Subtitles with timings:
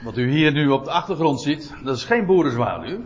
[0.00, 2.98] Wat u hier nu op de achtergrond ziet, dat is geen boerenzwaluw.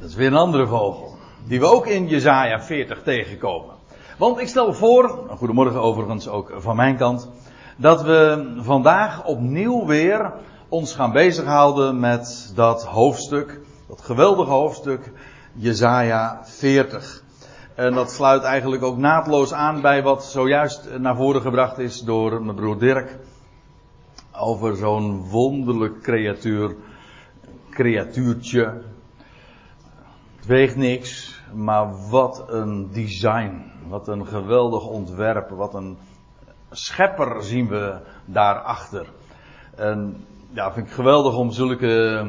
[0.00, 1.16] Dat is weer een andere vogel.
[1.46, 3.74] Die we ook in Jezaja 40 tegenkomen.
[4.18, 7.30] Want ik stel voor, goedemorgen overigens ook van mijn kant,
[7.76, 10.32] dat we vandaag opnieuw weer
[10.68, 15.12] ons gaan bezighouden met dat hoofdstuk, dat geweldige hoofdstuk
[15.52, 17.22] Jezaja 40.
[17.74, 22.42] En dat sluit eigenlijk ook naadloos aan bij wat zojuist naar voren gebracht is door
[22.42, 23.18] mijn broer Dirk.
[24.38, 26.76] Over zo'n wonderlijk creatuur,
[27.70, 28.82] creatuurtje.
[30.36, 33.72] Het weegt niks, maar wat een design.
[33.88, 35.50] Wat een geweldig ontwerp.
[35.50, 35.98] Wat een
[36.70, 39.06] schepper zien we daarachter.
[39.76, 42.26] En ja, vind ik geweldig om zulke,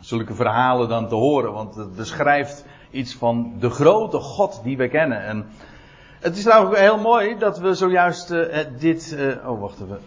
[0.00, 1.52] zulke verhalen dan te horen.
[1.52, 5.24] Want het beschrijft iets van de grote God die we kennen.
[5.24, 5.46] En
[6.20, 9.16] het is trouwens heel mooi dat we zojuist uh, dit.
[9.18, 9.98] Uh, oh, wacht even.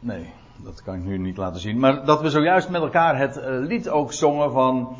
[0.00, 1.78] Nee, dat kan ik nu niet laten zien.
[1.78, 4.96] Maar dat we zojuist met elkaar het uh, lied ook zongen van.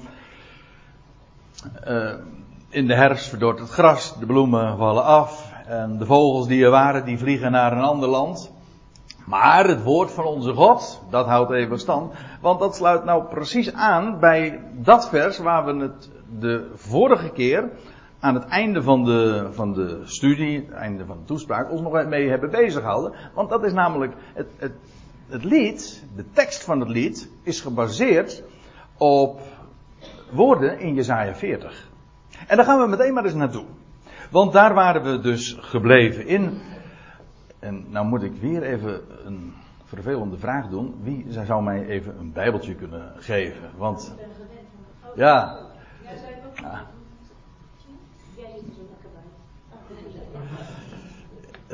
[2.68, 5.52] in de herfst verdort het gras, de bloemen vallen af.
[5.66, 8.52] En de vogels die er waren, die vliegen naar een ander land.
[9.24, 12.12] Maar het woord van onze God, dat houdt even stand.
[12.40, 17.70] Want dat sluit nou precies aan bij dat vers waar we het de vorige keer
[18.20, 22.06] aan het einde van de, van de studie, het einde van de toespraak, ons nog
[22.06, 23.12] mee hebben bezighouden.
[23.34, 24.72] Want dat is namelijk het, het,
[25.28, 28.42] het lied, de tekst van het lied, is gebaseerd
[28.96, 29.40] op
[30.30, 31.88] woorden in Jezaja 40.
[32.46, 33.64] En daar gaan we meteen maar eens naartoe.
[34.30, 36.60] Want daar waren we dus gebleven in.
[37.58, 40.94] En nou moet ik weer even een vervelende vraag doen.
[41.02, 43.70] Wie zou mij even een bijbeltje kunnen geven?
[43.76, 44.14] Want.
[45.14, 45.58] Ja,
[46.54, 46.86] ja.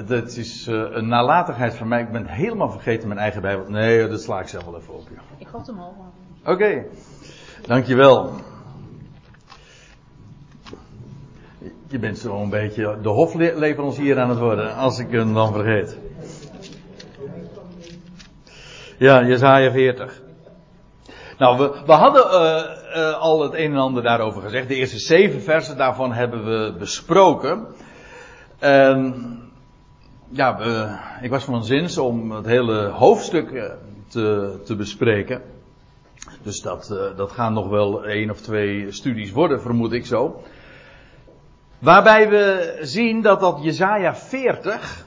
[0.07, 2.01] Het is uh, een nalatigheid van mij.
[2.01, 3.71] Ik ben helemaal vergeten mijn eigen Bijbel.
[3.71, 5.09] Nee, dat sla ik zelf wel even op.
[5.15, 5.21] Ja.
[5.39, 5.95] Ik had hem al.
[6.41, 6.87] Oké, okay.
[7.67, 8.33] dankjewel.
[11.89, 15.99] Je bent zo een beetje de hofleverancier aan het worden, als ik hem dan vergeet.
[18.99, 20.21] Ja, Jezaja 40.
[21.39, 22.63] Nou, we, we hadden uh,
[22.97, 24.69] uh, al het een en ander daarover gezegd.
[24.69, 27.67] De eerste zeven versen daarvan hebben we besproken.
[28.59, 29.40] En
[30.31, 30.59] ja,
[31.23, 33.65] ik was van zins om het hele hoofdstuk eh,
[34.09, 35.43] te, te bespreken.
[36.43, 40.43] Dus dat, uh, dat gaan nog wel één of twee studies worden, vermoed ik zo.
[41.79, 45.07] Waarbij we zien dat dat Jezaja 40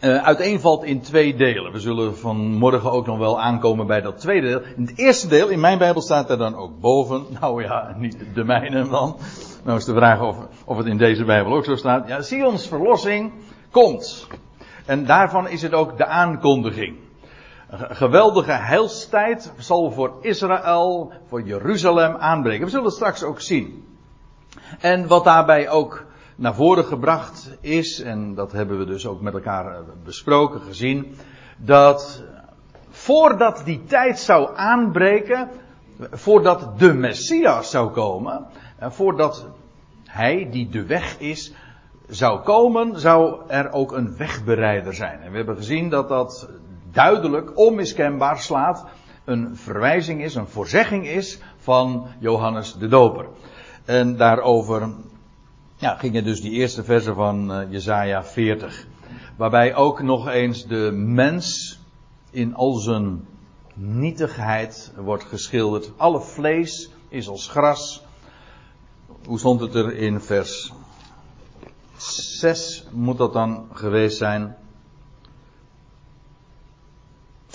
[0.00, 1.72] uh, uiteenvalt in twee delen.
[1.72, 4.60] We zullen vanmorgen ook nog wel aankomen bij dat tweede deel.
[4.76, 7.26] In het eerste deel, in mijn Bijbel staat er dan ook boven.
[7.40, 9.16] Nou ja, niet de mijne dan.
[9.64, 12.08] Nou is de vraag of, of het in deze Bijbel ook zo staat.
[12.08, 13.32] Ja, Sions verlossing
[13.74, 14.26] komt.
[14.86, 16.96] En daarvan is het ook de aankondiging.
[17.68, 22.64] Een geweldige heilstijd zal voor Israël, voor Jeruzalem aanbreken.
[22.64, 23.84] We zullen het straks ook zien.
[24.80, 26.04] En wat daarbij ook
[26.36, 31.16] naar voren gebracht is, en dat hebben we dus ook met elkaar eh, besproken, gezien,
[31.56, 32.22] dat
[32.90, 35.50] voordat die tijd zou aanbreken,
[36.10, 38.46] voordat de Messias zou komen,
[38.78, 39.46] en voordat
[40.04, 41.52] hij, die de weg is,
[42.08, 45.20] zou komen, zou er ook een wegbereider zijn.
[45.20, 46.48] En we hebben gezien dat dat
[46.92, 48.84] duidelijk, onmiskenbaar slaat,
[49.24, 53.26] een verwijzing is, een voorzegging is van Johannes de Doper.
[53.84, 54.94] En daarover
[55.76, 58.86] ja, gingen dus die eerste versen van uh, Jezaja 40.
[59.36, 61.78] Waarbij ook nog eens de mens
[62.30, 63.26] in al zijn
[63.74, 65.92] nietigheid wordt geschilderd.
[65.96, 68.02] Alle vlees is als gras.
[69.26, 70.72] Hoe stond het er in vers
[71.96, 74.56] 6 moet dat dan geweest zijn.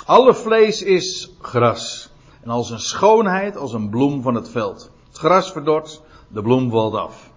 [0.05, 2.09] Alle vlees is gras.
[2.41, 4.91] En als een schoonheid, als een bloem van het veld.
[5.07, 7.29] Het gras verdort, de bloem valt af.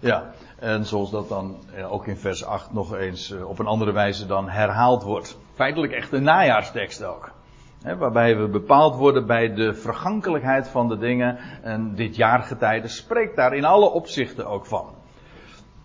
[0.00, 1.56] Ja, en zoals dat dan
[1.90, 5.38] ook in vers 8 nog eens eh, op een andere wijze dan herhaald wordt.
[5.54, 7.30] Feitelijk echt een najaarstekst ook.
[7.98, 11.38] waarbij we bepaald worden bij de vergankelijkheid van de dingen.
[11.62, 14.86] En dit jaargetijde spreekt daar in alle opzichten ook van.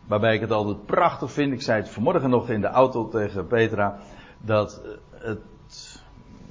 [0.09, 1.53] Waarbij ik het altijd prachtig vind.
[1.53, 3.97] Ik zei het vanmorgen nog in de auto tegen Petra.
[4.41, 6.03] Dat eh, het,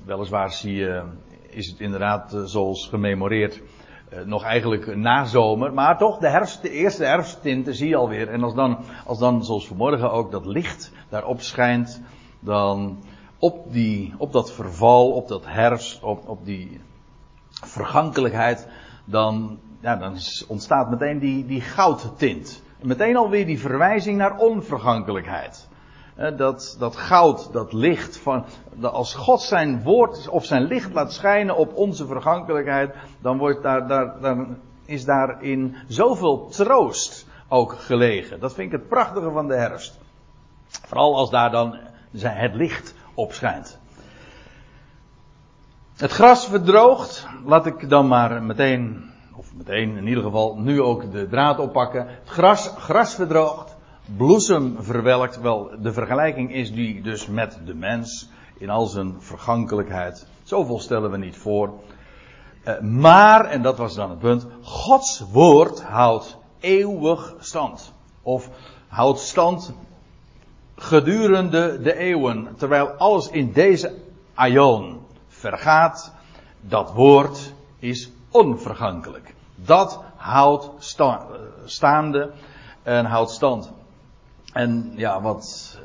[0.05, 1.03] weliswaar zie je,
[1.51, 3.63] is het inderdaad eh, zoals gememoreerd
[4.09, 8.29] eh, nog eigenlijk nazomer, maar toch de herfst, de eerste herfsttinten zie je alweer.
[8.29, 12.03] En als dan, als dan, zoals vanmorgen ook, dat licht daarop schijnt,
[12.41, 12.99] dan
[13.39, 16.81] op die, op dat verval, op dat herfst, op, op die
[17.51, 18.69] vergankelijkheid,
[19.05, 20.17] dan, ja, dan
[20.49, 22.67] ontstaat meteen die, die goudtint.
[22.83, 25.69] Meteen alweer die verwijzing naar onvergankelijkheid.
[26.37, 28.45] Dat, dat goud, dat licht van,
[28.81, 33.89] als God zijn woord of zijn licht laat schijnen op onze vergankelijkheid, dan wordt daar,
[33.89, 38.41] daar, dan is daarin zoveel troost ook gelegen.
[38.41, 39.99] Dat vind ik het prachtige van de herfst.
[40.69, 41.79] Vooral als daar dan
[42.13, 43.79] het licht op schijnt.
[45.97, 47.27] Het gras verdroogt.
[47.45, 49.11] Laat ik dan maar meteen,
[49.59, 52.07] meteen in ieder geval nu ook de draad oppakken.
[52.09, 53.77] Het gras, gras verdroogt,
[54.17, 55.41] bloesem verwelkt.
[55.41, 58.29] Wel, de vergelijking is die dus met de mens
[58.59, 60.27] in al zijn vergankelijkheid.
[60.43, 61.73] Zoveel stellen we niet voor.
[62.65, 67.93] Uh, maar, en dat was dan het punt, Gods woord houdt eeuwig stand.
[68.23, 68.51] Of
[68.89, 69.73] houdt stand
[70.77, 72.49] gedurende de eeuwen.
[72.57, 73.95] Terwijl alles in deze
[74.35, 76.13] aion vergaat,
[76.61, 79.35] dat woord is onvergankelijk.
[79.65, 81.27] Dat houdt sta
[81.65, 82.31] staande
[82.83, 83.73] en houdt stand.
[84.53, 85.79] En ja, wat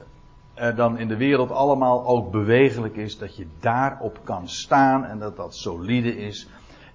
[0.53, 5.19] er dan in de wereld allemaal ook bewegelijk is, dat je daarop kan staan en
[5.19, 6.47] dat dat solide is.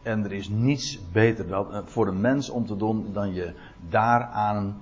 [0.03, 3.53] En er is niets beter dan, eh, voor een mens om te doen dan je
[3.89, 4.81] daaraan,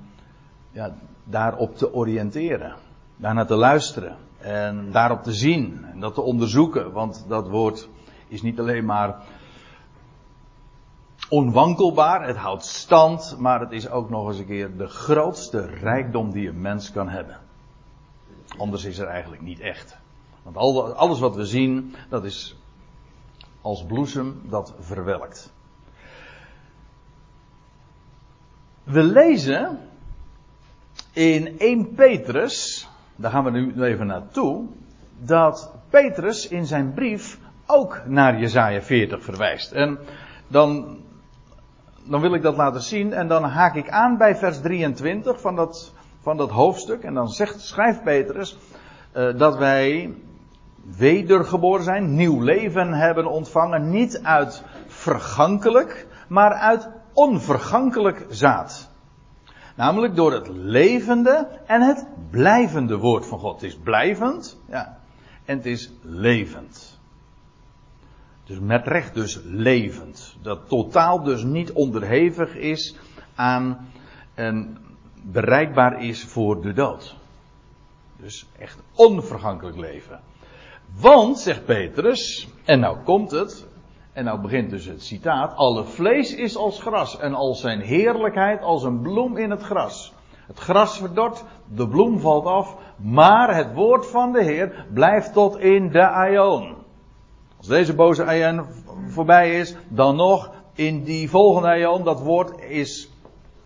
[0.71, 0.95] ja,
[1.25, 2.75] daarop te oriënteren.
[3.17, 4.17] Daarnaar te luisteren.
[4.39, 6.93] En daarop te zien en dat te onderzoeken.
[6.93, 7.89] Want dat woord
[8.29, 9.17] is niet alleen maar
[11.29, 16.33] onwankelbaar, het houdt stand, maar het is ook nog eens een keer de grootste rijkdom
[16.33, 17.39] die een mens kan hebben.
[18.59, 19.97] Anders is er eigenlijk niet echt.
[20.43, 20.57] Want
[20.97, 22.57] alles wat we zien, dat is
[23.61, 25.53] als bloesem dat verwelkt.
[28.83, 29.79] We lezen
[31.13, 34.67] in 1 Petrus, daar gaan we nu even naartoe,
[35.19, 39.73] dat Petrus in zijn brief ook naar Jezaja 40 verwijst.
[39.73, 39.99] En
[40.49, 40.99] dan,
[42.09, 45.57] dan wil ik dat laten zien en dan haak ik aan bij vers 23 van
[45.57, 47.03] dat, van dat hoofdstuk.
[47.03, 48.59] En dan zegt, schrijft Petrus
[49.17, 50.15] uh, dat wij
[50.97, 58.91] wedergeboren zijn, nieuw leven hebben ontvangen, niet uit vergankelijk, maar uit onvergankelijk zaad.
[59.75, 63.61] Namelijk door het levende en het blijvende woord van God.
[63.61, 64.99] Het is blijvend, ja,
[65.45, 66.96] en het is levend.
[68.47, 70.37] Dus met recht dus levend.
[70.43, 72.97] Dat totaal dus niet onderhevig is
[73.35, 73.89] aan
[74.35, 74.79] en
[75.23, 77.17] bereikbaar is voor de dood.
[78.17, 80.21] Dus echt onvergankelijk leven.
[81.01, 83.67] Want, zegt Petrus, en nou komt het,
[84.13, 88.63] en nou begint dus het citaat, alle vlees is als gras en al zijn heerlijkheid
[88.63, 90.13] als een bloem in het gras.
[90.47, 91.45] Het gras verdort,
[91.75, 96.76] de bloem valt af, maar het woord van de Heer blijft tot in de aion.
[97.67, 98.67] Als deze boze aion
[99.09, 103.11] voorbij is, dan nog in die volgende aion, dat woord is,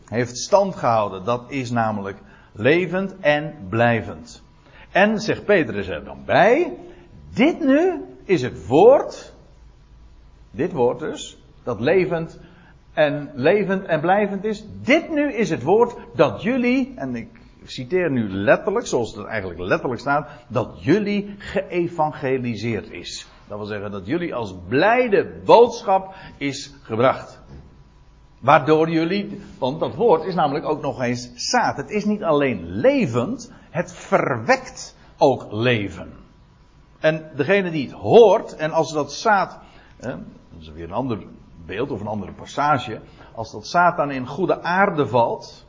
[0.05, 1.25] heeft stand gehouden.
[1.25, 2.19] Dat is namelijk
[2.53, 4.43] levend en blijvend.
[4.91, 6.77] En, zegt Petrus er dan bij,
[7.35, 7.93] dit nu
[8.25, 9.33] is het woord,
[10.51, 12.41] dit woord dus, dat levend
[12.93, 14.65] en levend en blijvend is.
[14.83, 17.29] Dit nu is het woord dat jullie, en ik
[17.65, 23.30] citeer nu letterlijk, zoals het eigenlijk letterlijk staat, dat jullie geëvangeliseerd is.
[23.51, 27.41] Dat wil zeggen dat jullie als blijde boodschap is gebracht.
[28.41, 31.77] Waardoor jullie, want dat woord is namelijk ook nog eens zaad.
[31.77, 36.13] Het is niet alleen levend, het verwekt ook leven.
[36.99, 39.59] En degene die het hoort, en als dat zaad,
[40.01, 40.19] dat
[40.59, 41.27] is weer een ander
[41.67, 43.01] beeld of een andere passage,
[43.35, 45.67] als dat zaad dan in goede aarde valt,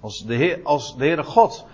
[0.00, 1.66] als de, Heer, als de Heere God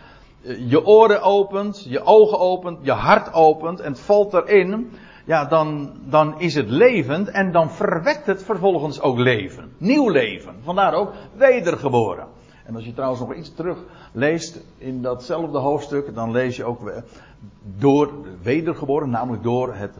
[0.43, 4.91] je oren opent, je ogen opent, je hart opent en het valt erin,
[5.25, 9.73] ja, dan, dan is het levend en dan verwekt het vervolgens ook leven.
[9.79, 10.55] Nieuw leven.
[10.63, 12.27] Vandaar ook wedergeboren.
[12.65, 13.79] En als je trouwens nog iets terug
[14.13, 16.93] leest in datzelfde hoofdstuk, dan lees je ook
[17.79, 19.95] door wedergeboren, namelijk door, het,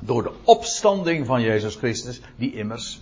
[0.00, 3.00] door de opstanding van Jezus Christus, die immers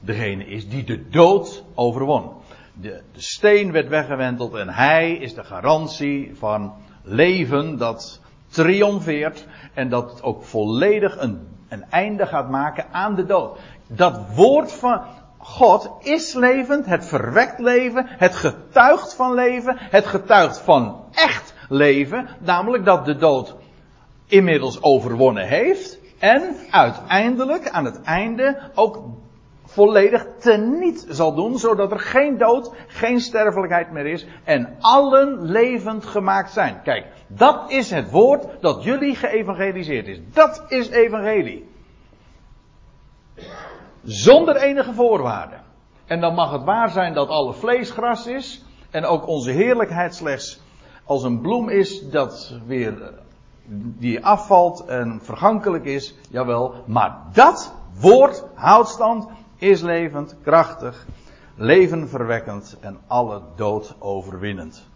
[0.00, 2.30] degene is die de dood overwon.
[2.80, 9.88] De, de steen werd weggewenteld en hij is de garantie van leven dat triomfeert en
[9.88, 13.58] dat ook volledig een, een einde gaat maken aan de dood.
[13.88, 15.00] Dat woord van,
[15.38, 22.28] God is levend, het verwekt leven, het getuigt van leven, het getuigt van echt leven,
[22.38, 23.56] namelijk dat de dood
[24.26, 29.02] inmiddels overwonnen heeft en uiteindelijk aan het einde ook
[29.76, 36.06] volledig teniet zal doen, zodat er geen dood, geen sterfelijkheid meer is en allen levend
[36.06, 36.82] gemaakt zijn.
[36.82, 40.20] Kijk, dat is het woord dat jullie geëvangeliseerd is.
[40.32, 41.68] Dat is evangelie.
[44.02, 45.62] Zonder enige voorwaarden.
[46.06, 48.64] En dan mag het waar zijn dat alle vlees gras is.
[48.90, 50.60] En ook onze heerlijkheid slechts
[51.04, 53.12] als een bloem is dat weer
[53.98, 59.26] die afvalt en vergankelijk is, jawel, maar dat woord houdt stand,
[59.58, 61.06] is levend, krachtig,
[61.54, 64.88] levenverwekkend en alle dood overwinnend.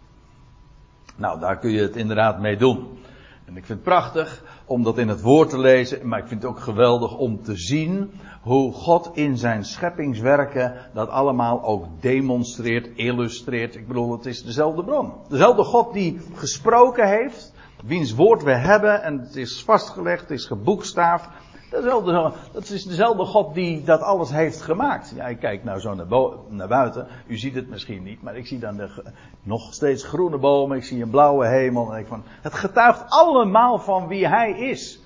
[1.15, 2.99] Nou, daar kun je het inderdaad mee doen.
[3.45, 6.41] En ik vind het prachtig om dat in het woord te lezen, maar ik vind
[6.41, 12.89] het ook geweldig om te zien hoe God in zijn scheppingswerken dat allemaal ook demonstreert,
[12.95, 13.75] illustreert.
[13.75, 15.13] Ik bedoel, het is dezelfde bron.
[15.29, 17.53] Dezelfde God die gesproken heeft,
[17.85, 21.29] wiens woord we hebben en het is vastgelegd, het is geboekstaafd.
[21.71, 25.13] Dezelfde, dat is dezelfde God die dat alles heeft gemaakt.
[25.15, 26.05] Ja, ik kijk nou zo naar,
[26.47, 27.07] naar, buiten.
[27.27, 29.13] U ziet het misschien niet, maar ik zie dan de,
[29.43, 30.77] nog steeds groene bomen.
[30.77, 31.93] Ik zie een blauwe hemel.
[31.93, 34.99] En ik van, het getuigt allemaal van wie Hij is.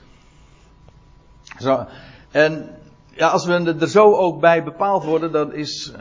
[1.59, 1.85] Zo,
[2.31, 2.69] en
[3.09, 5.93] ja, als we er zo ook bij bepaald worden, dan is,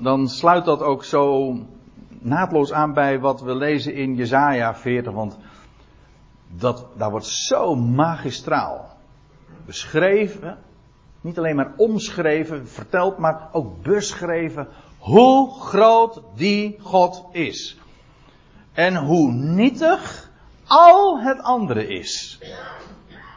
[0.00, 1.54] dan sluit dat ook zo
[2.08, 5.38] naadloos aan bij wat we lezen in Jesaja 40, want
[6.48, 8.94] dat, daar wordt zo magistraal
[9.66, 10.58] beschreven,
[11.20, 14.68] niet alleen maar omschreven, verteld, maar ook beschreven
[14.98, 17.78] hoe groot die God is.
[18.72, 20.30] En hoe nietig
[20.66, 22.38] al het andere is.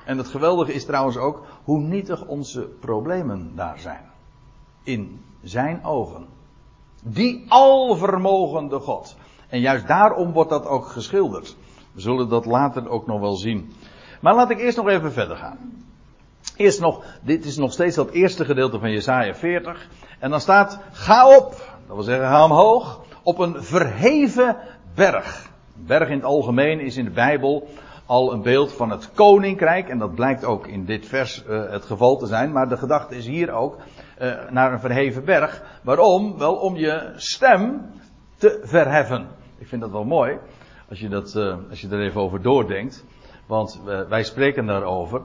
[0.05, 4.09] En het geweldige is trouwens ook hoe nietig onze problemen daar zijn.
[4.83, 6.27] In zijn ogen.
[7.03, 9.15] Die alvermogende God.
[9.50, 11.55] En juist daarom wordt dat ook geschilderd.
[11.91, 13.74] We zullen dat later ook nog wel zien.
[14.21, 15.57] Maar laat ik eerst nog even verder gaan.
[16.59, 19.87] Eerst nog, dit is nog steeds dat eerste gedeelte van Jesaja 40.
[20.19, 21.49] En dan staat, ga op.
[21.87, 23.01] Dat wil zeggen, ga omhoog.
[23.23, 24.57] Op een verheven
[24.95, 25.49] berg.
[25.73, 27.67] Berg in het algemeen is in de Bijbel
[28.05, 29.89] al een beeld van het koninkrijk.
[29.89, 32.51] En dat blijkt ook in dit vers uh, het geval te zijn.
[32.51, 33.77] Maar de gedachte is hier ook
[34.21, 35.63] uh, naar een verheven berg.
[35.83, 36.37] Waarom?
[36.37, 37.91] Wel om je stem
[38.37, 39.27] te verheffen.
[39.57, 40.37] Ik vind dat wel mooi.
[40.89, 43.05] Als je, dat, uh, als je er even over doordenkt.
[43.47, 45.21] Want wij spreken daarover.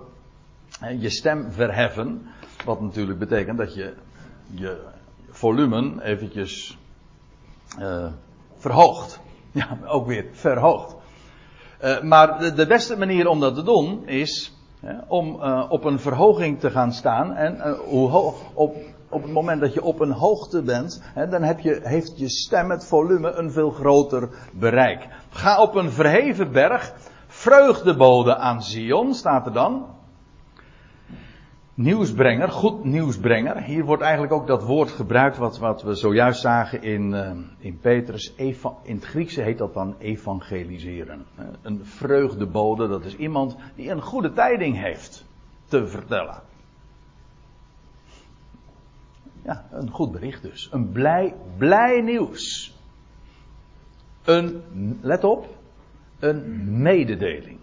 [0.99, 2.26] Je stem verheffen.
[2.64, 3.95] Wat natuurlijk betekent dat je
[4.50, 4.81] je
[5.31, 6.78] volume eventjes
[8.57, 9.19] verhoogt.
[9.54, 10.95] Ja, ook weer verhoogt.
[11.85, 14.52] Uh, maar de, beste manier om dat te doen is
[15.09, 17.33] om uh, op een verhoging te gaan staan.
[17.33, 18.76] En hoe hoog, op,
[19.09, 22.28] op het moment dat je op een hoogte bent, hè, dan heb je, heeft je
[22.28, 25.09] stem, het volume, een veel groter bereik.
[25.31, 26.93] Ga op een verheven berg,
[27.26, 29.87] vreugdebode aan Zion, staat er dan
[31.75, 33.62] nieuwsbrenger, goed nieuwsbrenger.
[33.62, 37.78] Hier wordt eigenlijk ook dat woord gebruikt wat, wat we zojuist zagen in, uh, in
[37.78, 38.35] Petrus.
[38.35, 41.25] in het Griekse heet dat dan evangeliseren.
[41.62, 45.25] Een vreugdebode, dat is iemand die een goede tijding heeft
[45.64, 46.43] te vertellen.
[49.45, 50.69] Ja, een goed bericht dus.
[50.73, 52.73] Een blij, blij nieuws.
[54.25, 54.62] Een,
[55.00, 55.57] let op,
[56.19, 57.59] een mededeling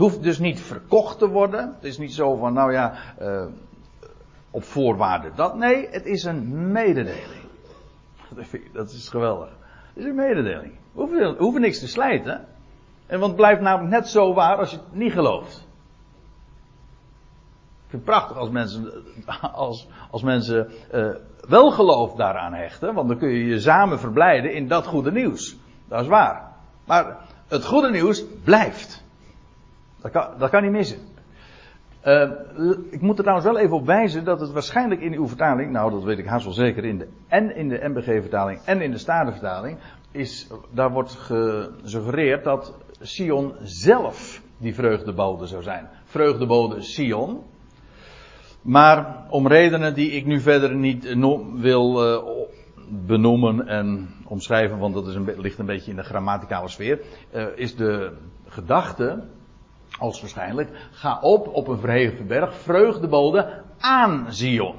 [0.00, 1.74] hoeft dus niet verkocht te worden.
[1.74, 3.44] Het is niet zo van, nou ja, uh,
[4.50, 5.56] op voorwaarde dat.
[5.56, 7.38] Nee, het is een mededeling.
[8.72, 9.48] Dat is geweldig.
[9.94, 10.72] Het is een mededeling.
[10.92, 12.46] We hoeven, we hoeven niks te slijten.
[13.06, 15.56] En want het blijft namelijk net zo waar als je het niet gelooft.
[17.84, 18.92] Ik vind het prachtig als mensen,
[19.52, 21.14] als, als mensen uh,
[21.48, 22.94] wel geloof daaraan hechten.
[22.94, 25.56] Want dan kun je je samen verblijden in dat goede nieuws.
[25.88, 26.52] Dat is waar.
[26.84, 27.16] Maar
[27.48, 29.04] het goede nieuws blijft.
[30.02, 30.98] Dat kan, dat kan niet missen.
[32.04, 32.30] Uh,
[32.90, 35.90] ik moet er trouwens wel even op wijzen dat het waarschijnlijk in uw vertaling, nou
[35.90, 38.98] dat weet ik haast wel zeker, in de, en in de MBG-vertaling en in de
[38.98, 39.78] Statenvertaling,
[40.10, 45.88] is, daar wordt gesuggereerd dat Sion zelf die vreugdebode zou zijn.
[46.04, 47.42] Vreugdebode Sion.
[48.62, 51.14] Maar om redenen die ik nu verder niet
[51.54, 52.22] wil uh,
[52.88, 57.00] benoemen en omschrijven, want dat is een, ligt een beetje in de grammaticale sfeer,
[57.34, 58.12] uh, is de
[58.46, 59.22] gedachte
[59.98, 64.76] als waarschijnlijk, ga op op een verheven berg, vreugdebode aan Zion.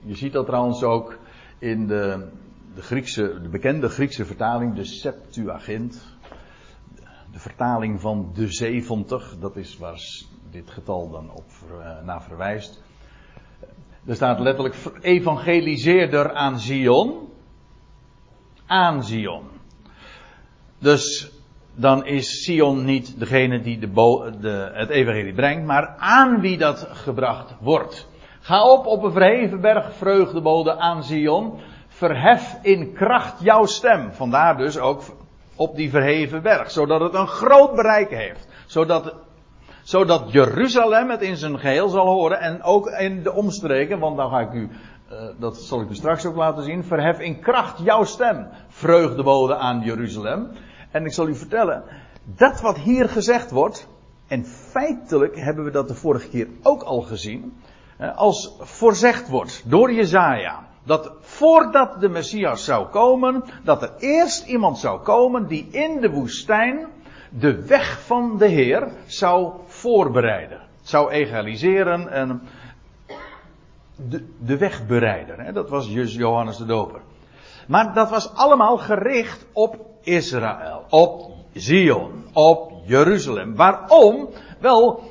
[0.00, 1.18] Je ziet dat trouwens ook
[1.58, 2.28] in de,
[2.74, 6.12] de, Griekse, de bekende Griekse vertaling, de Septuagint.
[7.32, 10.00] De vertaling van de 70, dat is waar
[10.50, 12.82] dit getal dan op uh, naar verwijst.
[14.04, 17.28] Er staat letterlijk evangeliseerder aan Zion.
[18.66, 19.44] Aan Zion.
[20.78, 21.33] Dus
[21.74, 23.90] dan is Sion niet degene die de
[24.40, 28.08] de, het evangelie brengt, maar aan wie dat gebracht wordt.
[28.40, 31.60] Ga op op een verheven berg, vreugdebode aan Sion.
[31.88, 34.12] Verhef in kracht jouw stem.
[34.12, 35.02] Vandaar dus ook
[35.56, 36.70] op die verheven berg.
[36.70, 38.48] Zodat het een groot bereik heeft.
[38.66, 39.14] Zodat,
[39.82, 42.40] zodat Jeruzalem het in zijn geheel zal horen.
[42.40, 43.98] En ook in de omstreken.
[43.98, 44.70] Want dan ga ik u
[45.12, 46.84] uh, dat zal ik u straks ook laten zien.
[46.84, 50.50] Verhef in kracht jouw stem, vreugdebode aan Jeruzalem.
[50.94, 51.84] En ik zal u vertellen,
[52.24, 53.88] dat wat hier gezegd wordt,
[54.26, 57.52] en feitelijk hebben we dat de vorige keer ook al gezien,
[58.14, 64.78] als voorzegd wordt door Jezaja, dat voordat de Messias zou komen, dat er eerst iemand
[64.78, 66.86] zou komen die in de woestijn
[67.28, 70.60] de weg van de Heer zou voorbereiden.
[70.82, 72.42] Zou egaliseren en
[73.96, 75.54] de, de weg bereiden.
[75.54, 77.00] Dat was Johannes de Doper.
[77.66, 83.56] Maar dat was allemaal gericht op Israël, op Zion, op Jeruzalem.
[83.56, 84.28] Waarom?
[84.58, 85.02] Wel,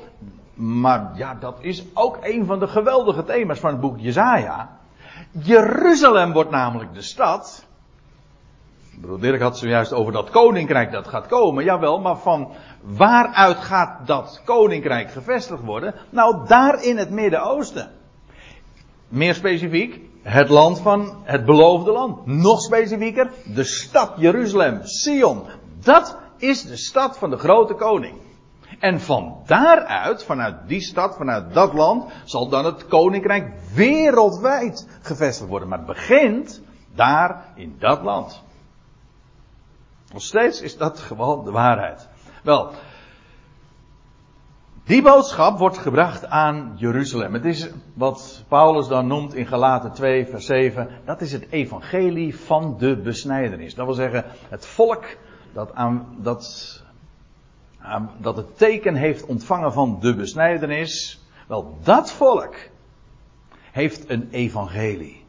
[0.54, 4.78] maar ja, dat is ook een van de geweldige thema's van het boek Jezaja.
[5.30, 7.66] Jeruzalem wordt namelijk de stad.
[9.00, 11.64] Broer Dirk had zojuist over dat koninkrijk dat gaat komen.
[11.64, 15.94] Jawel, maar van waaruit gaat dat koninkrijk gevestigd worden?
[16.10, 17.90] Nou, daar in het Midden-Oosten.
[19.08, 22.26] Meer specifiek, het land van het beloofde land.
[22.26, 25.42] Nog specifieker, de stad Jeruzalem, Sion.
[25.82, 28.20] Dat is de stad van de grote koning.
[28.78, 35.48] En van daaruit, vanuit die stad, vanuit dat land, zal dan het koninkrijk wereldwijd gevestigd
[35.48, 35.68] worden.
[35.68, 36.60] Maar het begint
[36.94, 38.42] daar in dat land.
[40.12, 42.08] Nog steeds is dat gewoon de waarheid.
[42.42, 42.70] Wel,
[44.84, 47.34] die boodschap wordt gebracht aan Jeruzalem.
[47.34, 50.88] Het is wat Paulus dan noemt in Galaten 2, vers 7.
[51.04, 53.74] Dat is het evangelie van de besnijdenis.
[53.74, 55.04] Dat wil zeggen, het volk
[55.52, 56.82] dat, aan, dat,
[58.18, 61.22] dat het teken heeft ontvangen van de besnijdenis.
[61.48, 62.54] Wel, dat volk
[63.72, 65.23] heeft een evangelie.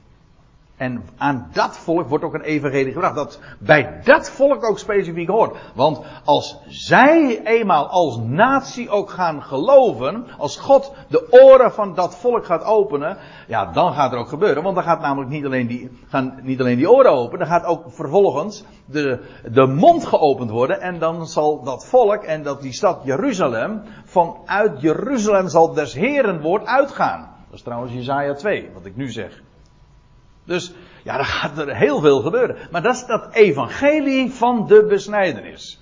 [0.77, 3.15] En aan dat volk wordt ook een evangelie gebracht.
[3.15, 5.58] Dat bij dat volk ook specifiek hoort.
[5.75, 10.25] Want als zij eenmaal als natie ook gaan geloven.
[10.38, 13.17] Als God de oren van dat volk gaat openen.
[13.48, 14.63] Ja, dan gaat er ook gebeuren.
[14.63, 17.39] Want dan gaat namelijk niet alleen die, gaan niet alleen die oren open.
[17.39, 19.20] Dan gaat ook vervolgens de,
[19.51, 20.82] de mond geopend worden.
[20.82, 23.82] En dan zal dat volk en dat die stad Jeruzalem.
[24.05, 27.33] Vanuit Jeruzalem zal des Heren woord uitgaan.
[27.46, 29.44] Dat is trouwens Jezaja 2, wat ik nu zeg.
[30.46, 32.58] Dus ja, dan gaat er heel veel gebeuren.
[32.72, 35.79] Maar dat is dat evangelie van de besnijdenis.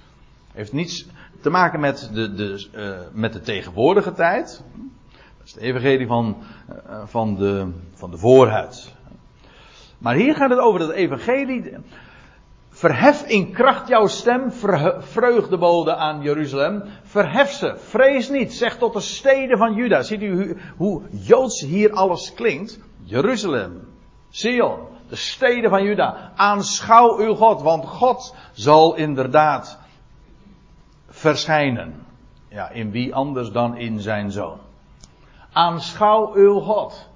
[0.54, 1.08] Heeft niets
[1.41, 4.63] te maken met de, de, uh, met de tegenwoordige tijd.
[5.38, 6.38] Dat is het evangelie van,
[6.69, 8.93] uh, van, de, van de voorhuid.
[9.97, 11.78] Maar hier gaat het over dat evangelie.
[12.69, 14.52] Verhef in kracht jouw stem,
[14.99, 16.84] vreugdebode aan Jeruzalem.
[17.04, 20.02] Verhef ze, vrees niet, zeg tot de steden van Juda.
[20.02, 22.80] Ziet u hoe joods hier alles klinkt?
[23.04, 23.92] Jeruzalem,
[24.36, 29.80] Sion, de steden van Juda, aanschouw uw God, want God zal inderdaad
[31.08, 32.06] verschijnen.
[32.48, 34.58] Ja, in wie anders dan in zijn zoon.
[35.52, 37.10] Aanschouw uw God.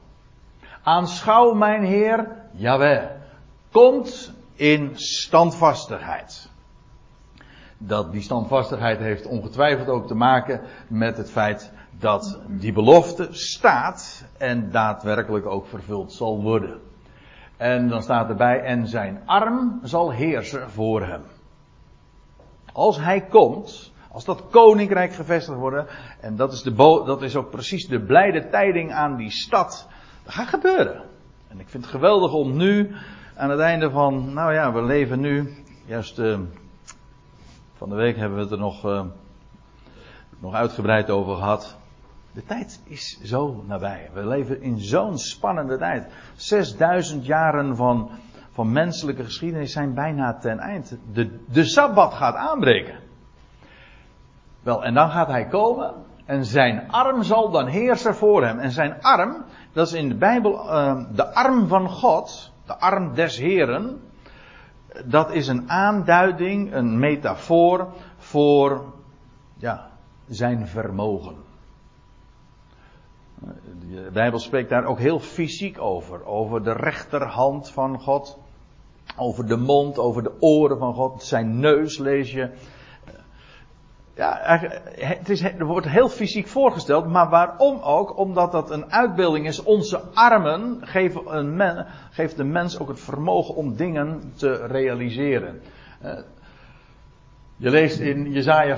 [0.84, 3.06] Aanschouw mijn Heer, Jaweh.
[3.72, 6.50] Komt in standvastigheid.
[7.78, 14.26] Dat die standvastigheid heeft ongetwijfeld ook te maken met het feit dat die belofte staat
[14.38, 16.82] en daadwerkelijk ook vervuld zal worden.
[17.58, 21.22] En dan staat erbij, en zijn arm zal heersen voor hem.
[22.74, 25.92] Als hij komt, als dat koninkrijk gevestigd wordt,
[26.22, 26.74] en dat is, de
[27.06, 29.88] dat is ook precies de blijde tijding aan die stad,
[30.24, 31.04] dat gaat gebeuren.
[31.48, 32.96] En ik vind het geweldig om nu,
[33.36, 36.40] aan het einde van, nou ja, we leven nu, juist uh,
[37.74, 39.06] van de week hebben we het er nog, uh,
[40.40, 41.78] nog uitgebreid over gehad.
[42.38, 44.10] De tijd is zo nabij.
[44.14, 46.14] We leven in zo'n spannende tijd.
[46.36, 48.10] 6000 jaren van,
[48.52, 50.98] van menselijke geschiedenis zijn bijna ten eind.
[51.12, 53.00] De, de sabbat gaat aanbreken.
[54.62, 55.94] Wel, en dan gaat hij komen.
[56.26, 58.60] En zijn arm zal dan heersen voor hem.
[58.60, 62.54] En zijn arm, dat is in de Bijbel uh, de arm van God.
[62.66, 64.02] De arm des Heren.
[65.06, 68.94] Dat is een aanduiding, een metafoor voor
[69.56, 69.90] ja,
[70.28, 71.46] zijn vermogen.
[74.04, 76.26] De Bijbel spreekt daar ook heel fysiek over.
[76.26, 78.40] Over de rechterhand van God.
[79.18, 81.24] Over de mond, over de oren van God.
[81.24, 82.50] Zijn neus lees je.
[84.16, 84.60] Ja,
[85.00, 87.08] het is, er wordt heel fysiek voorgesteld.
[87.08, 88.18] Maar waarom ook?
[88.18, 89.64] Omdat dat een uitbeelding is.
[89.64, 95.62] Onze armen geven, een geeft de mens ook het vermogen om dingen te realiseren.
[96.02, 96.18] Eh,
[97.56, 98.78] je leest in Jezaja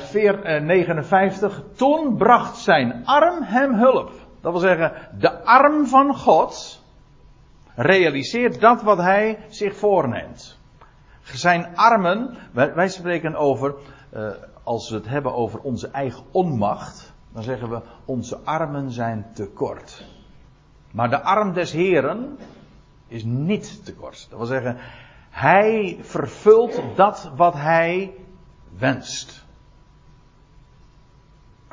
[0.60, 1.64] 59.
[1.76, 4.28] Toen bracht zijn arm hem hulp.
[4.42, 6.84] Dat wil zeggen, de arm van God
[7.76, 10.58] realiseert dat wat hij zich voorneemt.
[11.22, 13.76] Zijn armen, wij, spreken over,
[14.14, 14.30] uh,
[14.64, 19.48] als we het hebben over onze eigen onmacht, dan zeggen we onze armen zijn te
[19.48, 20.06] kort.
[20.92, 22.38] Maar de arm des Heren,
[23.10, 24.28] is niet tekort.
[24.30, 24.78] Dat wil zeggen,
[25.30, 28.14] hij vervult dat wat hij
[28.78, 29.46] wenst.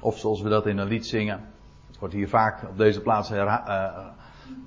[0.00, 1.54] Of zoals we dat in een lied zingen.
[1.96, 3.88] Het wordt hier vaak op deze plaats uh,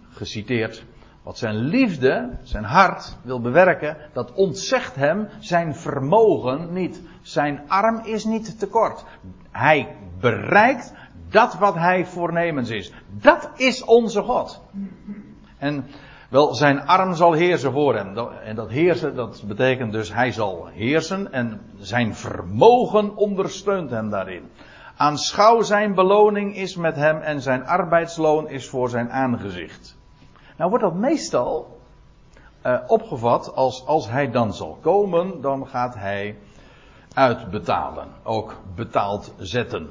[0.09, 0.85] geciteerd.
[1.23, 7.01] Wat zijn liefde, zijn hart wil bewerken, dat ontzegt hem zijn vermogen niet.
[7.21, 9.03] Zijn arm is niet tekort.
[9.51, 10.93] Hij bereikt
[11.29, 12.93] dat wat hij voornemens is.
[13.07, 14.61] Dat is onze God.
[15.57, 15.85] En
[16.29, 18.17] wel, zijn arm zal heersen voor hem.
[18.43, 24.49] En dat heersen, dat betekent dus hij zal heersen en zijn vermogen ondersteunt hem daarin.
[24.99, 29.97] Aanschouw zijn beloning is met hem en zijn arbeidsloon is voor zijn aangezicht.
[30.57, 31.79] Nou wordt dat meestal
[32.65, 36.37] uh, opgevat als als hij dan zal komen, dan gaat hij
[37.13, 38.07] uitbetalen.
[38.23, 39.89] Ook betaald zetten.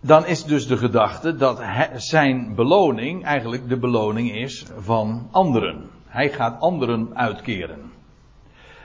[0.00, 1.62] Dan is dus de gedachte dat
[1.96, 5.90] zijn beloning eigenlijk de beloning is van anderen.
[6.06, 7.92] Hij gaat anderen uitkeren.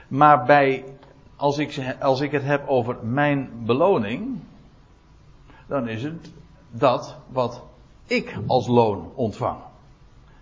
[0.08, 0.84] Maar bij,
[1.40, 4.38] als ik, als ik het heb over mijn beloning,
[5.66, 6.32] dan is het
[6.70, 7.62] dat wat
[8.06, 9.58] ik als loon ontvang.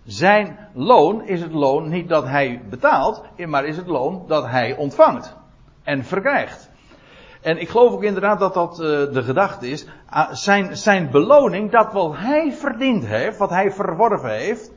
[0.03, 4.75] Zijn loon is het loon niet dat hij betaalt, maar is het loon dat hij
[4.75, 5.35] ontvangt
[5.83, 6.69] en verkrijgt.
[7.41, 9.85] En ik geloof ook inderdaad dat dat uh, de gedachte is.
[9.85, 14.71] Uh, zijn, zijn beloning, dat wat hij verdiend heeft, wat hij verworven heeft,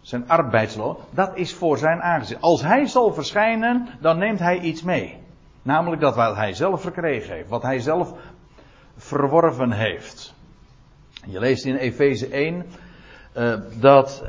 [0.00, 2.40] zijn arbeidsloon, dat is voor zijn aangezicht.
[2.40, 5.26] Als hij zal verschijnen, dan neemt hij iets mee.
[5.62, 8.12] Namelijk dat wat hij zelf verkregen heeft, wat hij zelf
[8.96, 10.34] verworven heeft.
[11.26, 12.66] Je leest in Efeze 1
[13.36, 14.24] uh, eh, dat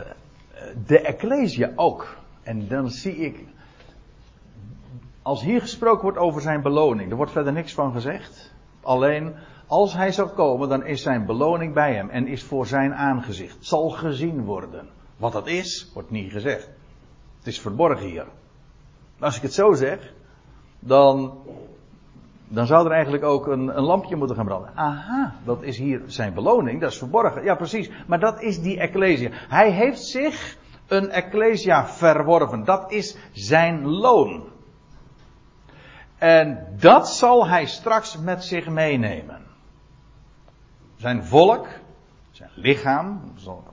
[0.86, 2.18] de Ecclesia ook.
[2.44, 3.46] En dan zie ik.
[5.22, 8.54] Als hier gesproken wordt over zijn beloning, er wordt verder niks van gezegd.
[8.82, 9.36] Alleen
[9.68, 13.58] als hij zal komen, dan is zijn beloning bij hem en is voor zijn aangezicht.
[13.60, 14.90] Zal gezien worden.
[15.18, 16.70] Wat dat is, wordt niet gezegd.
[17.38, 18.28] Het is verborgen hier.
[19.20, 20.14] Als ik het zo zeg,
[20.80, 21.38] dan
[22.52, 24.72] dan zou er eigenlijk ook een, een, lampje moeten gaan branden.
[24.76, 27.44] Aha, dat is hier zijn beloning, dat is verborgen.
[27.44, 27.92] Ja, precies.
[28.08, 29.30] Maar dat is die Ecclesia.
[29.32, 32.64] Hij heeft zich een Ecclesia verworven.
[32.64, 34.48] Dat is zijn loon.
[36.18, 39.42] En dat zal hij straks met zich meenemen.
[40.96, 41.68] Zijn volk,
[42.32, 43.64] zijn lichaam, zal,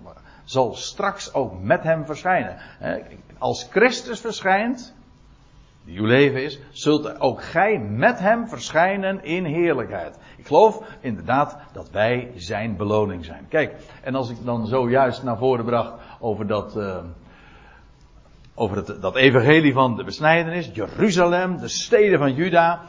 [0.45, 2.57] zal straks ook met hem verschijnen.
[3.39, 4.95] Als Christus verschijnt,
[5.87, 10.19] die uw leven is, zult ook gij met hem verschijnen in heerlijkheid.
[10.37, 13.47] Ik geloof inderdaad dat wij zijn beloning zijn.
[13.49, 16.97] Kijk, en als ik dan zojuist naar voren bracht over dat, uh,
[18.55, 22.81] over het, dat evangelie van de besnijdenis, Jeruzalem, de steden van Juda,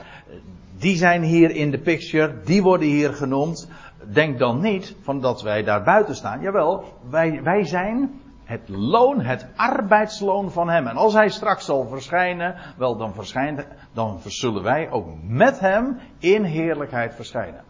[0.78, 3.70] die zijn hier in de picture, die worden hier genoemd.
[4.12, 6.42] Denk dan niet van dat wij daar buiten staan.
[6.42, 10.88] Jawel, wij, wij zijn het loon, het arbeidsloon van hem.
[10.88, 16.00] En als hij straks zal verschijnen, wel dan verschijnt, dan zullen wij ook met hem
[16.20, 17.64] in heerlijkheid verschijnen.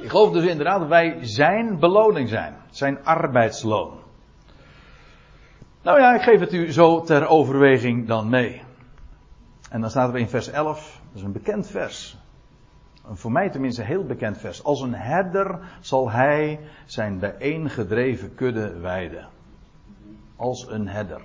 [0.00, 2.54] Ik geloof dus inderdaad dat wij zijn beloning zijn.
[2.70, 3.98] Zijn arbeidsloon.
[5.82, 8.62] Nou ja, ik geef het u zo ter overweging dan mee.
[9.70, 12.16] En dan staat er in vers 11, dat is een bekend vers
[13.12, 14.64] voor mij tenminste heel bekend vers.
[14.64, 19.28] Als een herder zal hij zijn bijeengedreven kudde weiden.
[20.36, 21.20] Als een herder.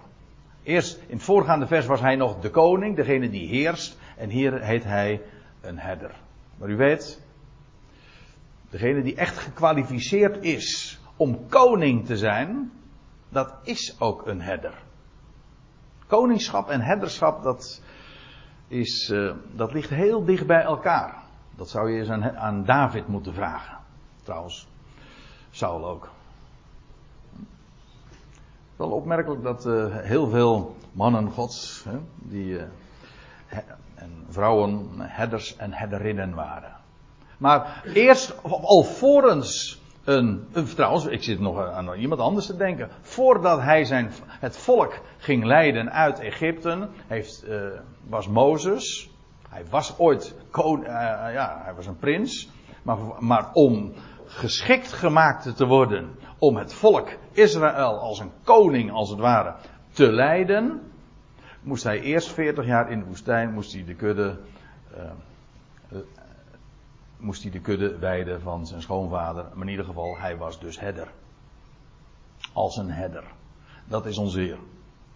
[0.64, 3.98] Eerst in het voorgaande vers was hij nog de koning, degene die heerst.
[4.18, 5.22] En hier heet hij
[5.62, 6.12] een herder.
[6.58, 7.22] Maar u weet,
[8.70, 12.72] degene die echt gekwalificeerd is om koning te zijn,
[13.30, 14.84] dat is ook een herder.
[16.08, 17.82] Koningschap en herderschap, dat,
[18.68, 21.21] is, uh, dat ligt heel dicht bij elkaar.
[21.62, 23.78] Dat zou je eens aan, aan David moeten vragen.
[24.24, 24.68] Trouwens,
[25.52, 26.10] Saul ook.
[28.76, 32.62] Wel opmerkelijk dat uh, heel veel mannen gods, hè, die, uh,
[33.96, 36.76] en vrouwen herders en herderinnen waren.
[37.38, 42.90] Maar eerst, alvorens een, trouwens, ik zit nog aan iemand anders te denken.
[43.02, 49.12] Voordat hij zijn, het volk ging leiden uit Egypte, heeft, uh, was Mozes,
[49.52, 50.94] hij was ooit koning, uh,
[51.34, 52.50] ja, hij was een prins.
[52.84, 53.94] Maar, maar om
[54.26, 59.56] geschikt gemaakt te worden om het volk Israël als een koning, als het ware,
[59.92, 60.92] te leiden,
[61.62, 64.40] moest hij eerst 40 jaar in de woestijn, moest hij de kudde,
[64.98, 66.00] uh,
[67.18, 69.46] moest hij de kudde weiden van zijn schoonvader.
[69.54, 71.08] Maar in ieder geval, hij was dus herder.
[72.54, 73.24] Als een herder.
[73.86, 74.58] Dat is onze Heer.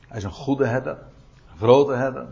[0.07, 0.97] Hij is een goede herder,
[1.57, 2.27] grote herder,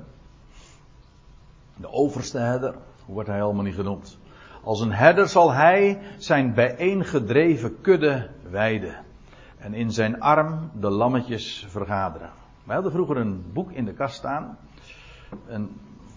[1.75, 4.17] de overste herder, hoe wordt hij helemaal niet genoemd.
[4.63, 8.95] Als een herder zal hij zijn bijeengedreven kudde weiden.
[9.57, 12.29] En in zijn arm de lammetjes vergaderen.
[12.63, 14.57] Wij hadden vroeger een boek in de kast staan.
[15.47, 15.69] En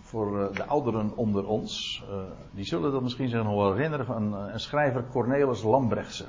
[0.02, 2.16] voor eh, de ouderen onder ons, uh,
[2.50, 6.24] die zullen dat misschien zich nog wel herinneren van een, een schrijver Cornelis Lambrechtse.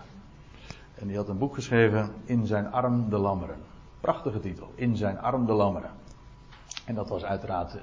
[0.96, 3.58] En die had een boek geschreven, In zijn arm de lammeren.
[4.02, 5.92] Prachtige titel, In zijn arm de lammeren.
[6.86, 7.78] En dat was uiteraard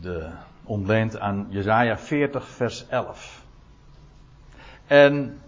[0.00, 0.30] de,
[0.64, 3.44] ontleend aan Jezaja 40 vers 11.
[4.86, 5.40] En,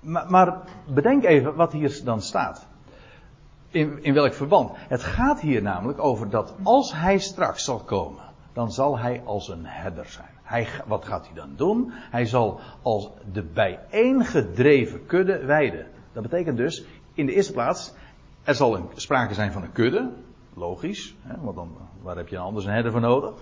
[0.00, 2.66] maar, bedenk even wat hier dan staat.
[3.68, 4.70] In, in welk verband?
[4.74, 8.22] Het gaat hier namelijk over dat als hij straks zal komen,
[8.52, 10.38] dan zal hij als een herder zijn.
[10.42, 11.92] Hij, wat gaat hij dan doen?
[11.92, 15.86] Hij zal als de bijeengedreven kudde weiden.
[16.12, 17.94] Dat betekent dus, in de eerste plaats,
[18.42, 20.10] er zal een, sprake zijn van een kudde.
[20.54, 23.34] Logisch, hè, want dan, waar heb je anders een herder voor nodig?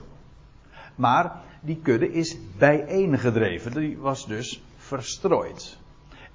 [0.98, 3.72] Maar die kudde is bijeengedreven.
[3.72, 5.78] Die was dus verstrooid.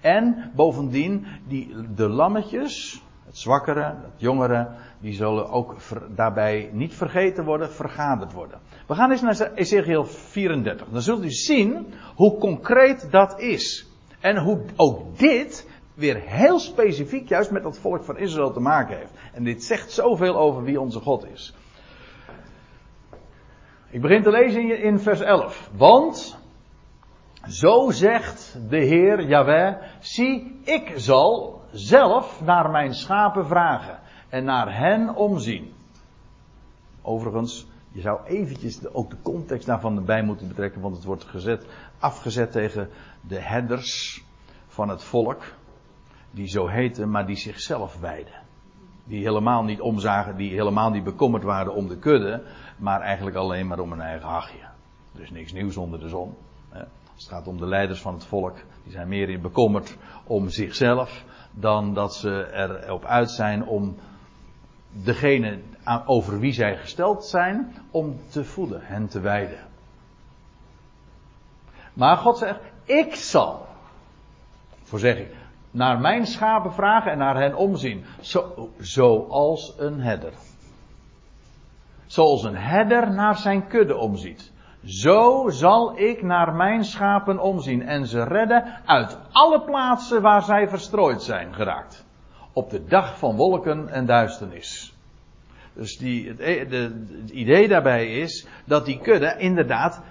[0.01, 4.67] En bovendien, die, de lammetjes, het zwakkere, het jongere,
[4.99, 5.75] die zullen ook
[6.15, 8.59] daarbij niet vergeten worden, vergaderd worden.
[8.87, 10.87] We gaan eens naar Ezekiel 34.
[10.87, 13.87] Dan zult u zien hoe concreet dat is.
[14.19, 18.97] En hoe ook dit weer heel specifiek juist met het volk van Israël te maken
[18.97, 19.13] heeft.
[19.33, 21.53] En dit zegt zoveel over wie onze God is.
[23.93, 25.69] Ik begin te lezen in vers 11.
[25.75, 26.37] Want,
[27.47, 34.77] zo zegt de Heer Jahweh, zie, ik zal zelf naar mijn schapen vragen en naar
[34.77, 35.73] hen omzien.
[37.01, 41.65] Overigens, je zou eventjes ook de context daarvan erbij moeten betrekken, want het wordt gezet,
[41.99, 42.89] afgezet tegen
[43.27, 44.23] de herders
[44.67, 45.43] van het volk,
[46.31, 48.41] die zo heten, maar die zichzelf wijden.
[49.05, 52.43] Die helemaal niet omzagen, die helemaal niet bekommerd waren om de kudde,
[52.77, 54.65] maar eigenlijk alleen maar om hun eigen hachje.
[55.17, 56.35] Is niks nieuws onder de zon.
[56.69, 61.23] Het gaat om de leiders van het volk, die zijn meer in bekommerd om zichzelf
[61.51, 63.95] dan dat ze erop uit zijn om
[64.91, 65.59] degene
[66.05, 69.59] over wie zij gesteld zijn, om te voeden, hen te wijden.
[71.93, 73.65] Maar God zegt, ik zal,
[74.83, 75.35] voor zeg ik,
[75.71, 78.05] naar mijn schapen vragen en naar hen omzien.
[78.21, 80.33] Zo, zoals een herder.
[82.13, 84.51] Zoals een herder naar zijn kudde omziet.
[84.83, 90.67] Zo zal ik naar mijn schapen omzien en ze redden uit alle plaatsen waar zij
[90.67, 92.05] verstrooid zijn geraakt.
[92.53, 94.93] Op de dag van wolken en duisternis.
[95.73, 100.01] Dus die, het, e- het idee daarbij is dat die kudde inderdaad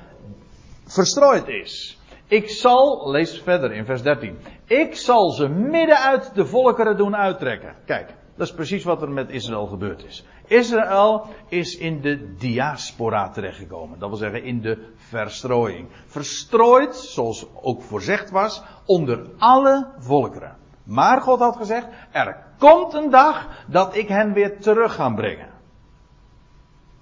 [0.85, 1.99] verstrooid is.
[2.27, 4.39] Ik zal, lees verder in vers 13.
[4.67, 7.75] Ik zal ze midden uit de volkeren doen uittrekken.
[7.87, 10.27] Kijk, dat is precies wat er met Israël gebeurd is.
[10.47, 13.99] Israël is in de diaspora terechtgekomen.
[13.99, 15.89] Dat wil zeggen in de verstrooiing.
[16.07, 20.57] Verstrooid, zoals ook voorzegd was, onder alle volkeren.
[20.85, 25.51] Maar God had gezegd, er komt een dag dat ik hen weer terug ga brengen.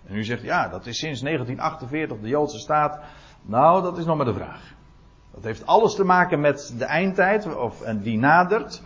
[0.07, 3.01] En u zegt, ja, dat is sinds 1948 de Joodse staat.
[3.43, 4.75] Nou, dat is nog maar de vraag.
[5.35, 8.83] Dat heeft alles te maken met de eindtijd, of, en die nadert.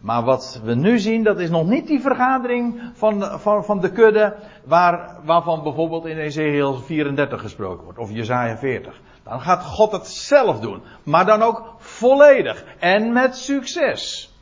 [0.00, 3.92] Maar wat we nu zien, dat is nog niet die vergadering van, van, van de
[3.92, 9.00] kudde, waar, waarvan bijvoorbeeld in Ezekiel 34 gesproken wordt, of Jezaja 40.
[9.22, 14.32] Dan gaat God het zelf doen, maar dan ook volledig en met succes.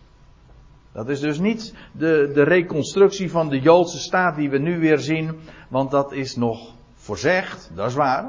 [0.92, 4.99] Dat is dus niet de, de reconstructie van de Joodse staat die we nu weer
[4.99, 8.23] zien, want dat is nog voorzegd, dat is waar,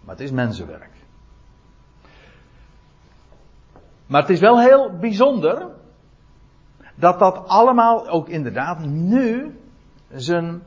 [0.00, 0.90] maar het is mensenwerk.
[4.06, 5.68] Maar het is wel heel bijzonder
[7.02, 9.58] dat dat allemaal ook inderdaad nu
[10.14, 10.62] zijn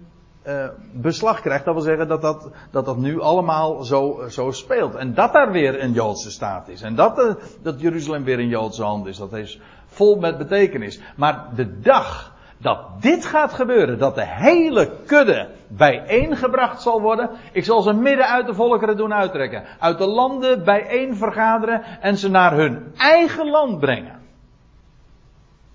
[0.47, 1.65] uh, beslag krijgt.
[1.65, 4.95] Dat wil zeggen dat dat, dat, dat nu allemaal zo, zo speelt.
[4.95, 6.81] En dat daar weer een Joodse staat is.
[6.81, 9.17] En dat, uh, dat Jeruzalem weer een Joodse hand is.
[9.17, 10.99] Dat is vol met betekenis.
[11.15, 17.29] Maar de dag dat dit gaat gebeuren, dat de hele kudde bijeengebracht zal worden.
[17.51, 19.63] Ik zal ze midden uit de volkeren doen uittrekken.
[19.79, 24.24] Uit de landen bijeen vergaderen en ze naar hun eigen land brengen.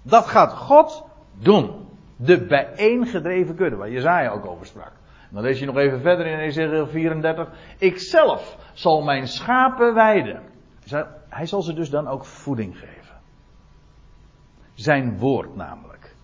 [0.02, 1.88] Dat gaat God doen.
[2.16, 4.92] De bijeengedreven kudde, waar Jezaja ook over sprak.
[5.30, 7.48] Dan lees je nog even verder in Ezekiel 34.
[7.78, 10.42] Ikzelf zal mijn schapen weiden.
[11.28, 13.20] Hij zal ze dus dan ook voeding geven.
[14.74, 16.14] Zijn woord namelijk.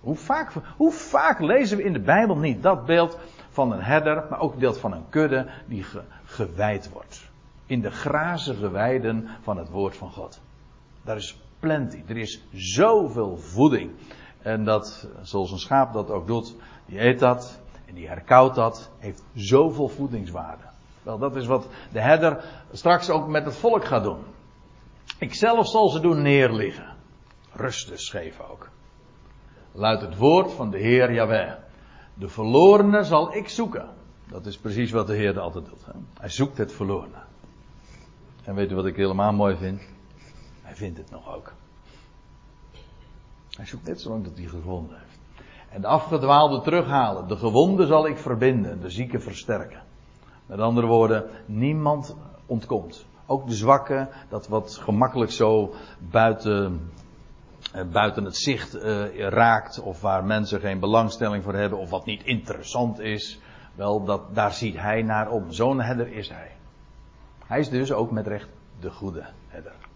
[0.00, 3.18] Hoe vaak, hoe vaak lezen we in de Bijbel niet dat beeld
[3.48, 7.30] van een herder, maar ook het beeld van een kudde die ge, gewijd wordt.
[7.66, 10.40] In de grazige weiden van het woord van God.
[11.02, 12.02] Daar is plenty.
[12.06, 13.90] Er is zoveel voeding.
[14.42, 16.54] En dat, zoals een schaap dat ook doet,
[16.86, 20.62] die eet dat en die herkoudt dat, heeft zoveel voedingswaarde.
[21.02, 24.18] Wel, dat is wat de herder straks ook met het volk gaat doen.
[25.18, 26.96] Ik zelf zal ze doen neerliggen.
[27.52, 28.68] Rust dus geven ook.
[29.72, 31.52] Luidt het woord van de Heer Jahweh.
[32.14, 33.88] De verlorene zal ik zoeken.
[34.30, 35.86] Dat is precies wat de Heer altijd doet.
[35.86, 35.92] Hè?
[36.20, 37.22] Hij zoekt het verlorene.
[38.44, 39.80] En weet u wat ik helemaal mooi vind?
[40.78, 41.52] Vindt het nog ook.
[43.50, 45.18] Hij zoekt net zolang dat hij gevonden heeft.
[45.68, 47.28] En de afgedwaalde terughalen.
[47.28, 48.80] De gewonden zal ik verbinden.
[48.80, 49.82] De zieken versterken.
[50.46, 53.06] Met andere woorden, niemand ontkomt.
[53.26, 56.90] Ook de zwakke, dat wat gemakkelijk zo buiten,
[57.72, 59.80] eh, buiten het zicht eh, raakt.
[59.80, 61.78] Of waar mensen geen belangstelling voor hebben.
[61.78, 63.40] Of wat niet interessant is.
[63.74, 65.52] Wel, dat, daar ziet hij naar om.
[65.52, 66.56] Zo'n herder is hij.
[67.46, 68.48] Hij is dus ook met recht
[68.80, 69.87] de goede herder.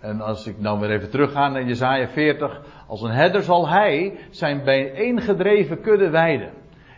[0.00, 2.60] En als ik nou weer even terugga naar Jezaja 40.
[2.86, 6.52] Als een herder zal hij zijn bijeengedreven kudde weiden.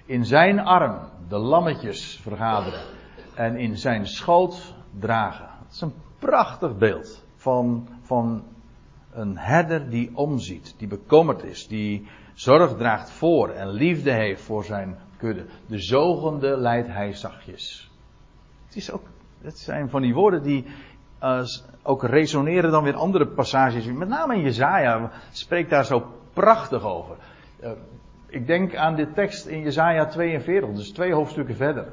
[0.06, 2.80] In zijn arm de lammetjes vergaderen.
[3.34, 5.48] En in zijn schoot dragen.
[5.64, 8.44] Het is een prachtig beeld van, van
[9.12, 10.74] een herder die omziet.
[10.78, 11.68] Die bekommerd is.
[11.68, 15.44] Die zorg draagt voor en liefde heeft voor zijn kudde.
[15.66, 17.90] De zogende leidt hij zachtjes.
[18.66, 19.04] Het, is ook,
[19.40, 20.64] het zijn van die woorden die
[21.82, 23.84] ook resoneren dan weer andere passages.
[23.84, 27.16] Met name in Jezaja spreekt daar zo prachtig over.
[27.62, 27.70] Uh,
[28.26, 31.92] ik denk aan de tekst in Jezaja 42, dus twee hoofdstukken verder.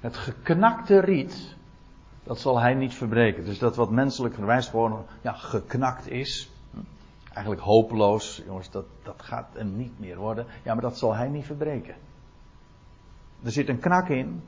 [0.00, 1.56] Het geknakte riet,
[2.24, 3.44] dat zal hij niet verbreken.
[3.44, 6.50] Dus dat wat menselijk gewijs gewoon ja, geknakt is.
[7.32, 8.42] Eigenlijk hopeloos.
[8.46, 10.46] Jongens, dat, dat gaat hem niet meer worden.
[10.62, 11.94] Ja, maar dat zal hij niet verbreken.
[13.42, 14.42] Er zit een knak in.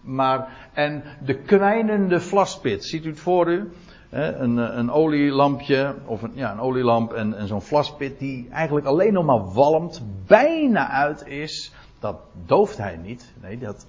[0.00, 3.72] Maar, en de kwijnende vlaspit, ziet u het voor u?
[4.10, 9.12] een, een olielampje, of een, ja, een olielamp en, en zo'n vlaspit die eigenlijk alleen
[9.12, 11.72] nog maar walmt, bijna uit is.
[11.98, 13.32] Dat dooft hij niet.
[13.40, 13.86] Nee, dat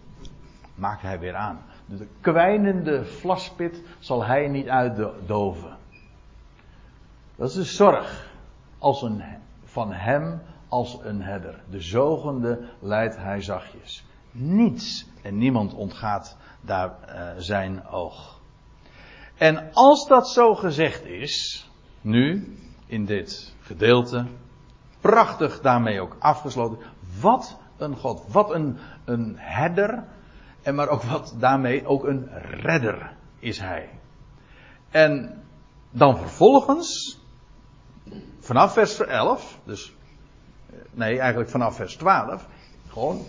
[0.76, 1.60] maakt hij weer aan.
[1.86, 5.78] De kwijnende vlaspit zal hij niet uitdoven.
[7.36, 8.32] Dat is de zorg
[8.78, 9.24] als een,
[9.64, 11.60] van hem als een herder.
[11.70, 14.06] De zogende leidt hij zachtjes.
[14.32, 18.40] Niets en niemand ontgaat daar uh, zijn oog.
[19.38, 21.68] En als dat zo gezegd is,
[22.02, 24.26] nu, in dit gedeelte,
[25.00, 26.78] prachtig daarmee ook afgesloten.
[27.20, 30.04] Wat een God, wat een, een herder,
[30.62, 33.90] en maar ook wat daarmee ook een redder is hij.
[34.90, 35.44] En
[35.90, 37.20] dan vervolgens,
[38.40, 39.94] vanaf vers 11, dus
[40.92, 42.48] nee, eigenlijk vanaf vers 12,
[42.88, 43.26] gewoon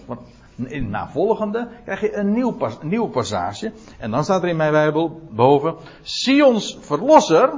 [0.69, 3.73] in navolgende krijg je een nieuw, pas, nieuwe passage.
[3.99, 7.51] En dan staat er in mijn Bijbel boven: Sions verlosser,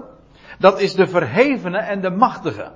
[0.58, 2.70] dat is de verhevene en de machtige.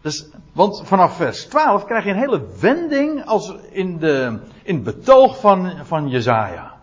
[0.00, 4.84] Dus, want vanaf vers 12 krijg je een hele wending als in, de, in het
[4.84, 6.74] betoog van, van Jezaja.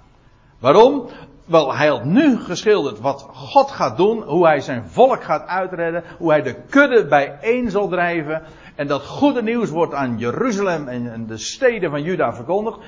[0.60, 1.08] Waarom?
[1.48, 6.04] Wel, hij had nu geschilderd wat God gaat doen, hoe hij zijn volk gaat uitredden,
[6.18, 8.44] hoe hij de kudde bijeen zal drijven.
[8.76, 12.80] En dat goede nieuws wordt aan Jeruzalem en de steden van Juda verkondigd.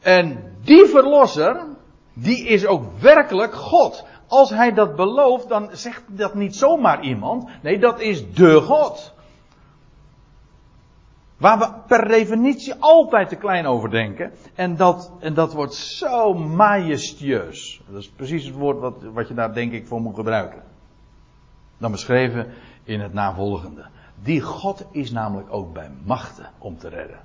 [0.00, 1.64] En die verlosser,
[2.14, 4.06] die is ook werkelijk God.
[4.26, 7.48] Als hij dat belooft, dan zegt dat niet zomaar iemand.
[7.62, 9.14] Nee, dat is de God.
[11.36, 14.32] Waar we per definitie altijd te klein over denken.
[14.54, 17.82] En dat, en dat wordt zo majestueus.
[17.88, 20.62] Dat is precies het woord wat, wat je daar denk ik voor moet gebruiken.
[21.78, 22.46] Dan beschreven
[22.84, 23.86] in het navolgende.
[24.22, 27.18] Die God is namelijk ook bij machten om te redden.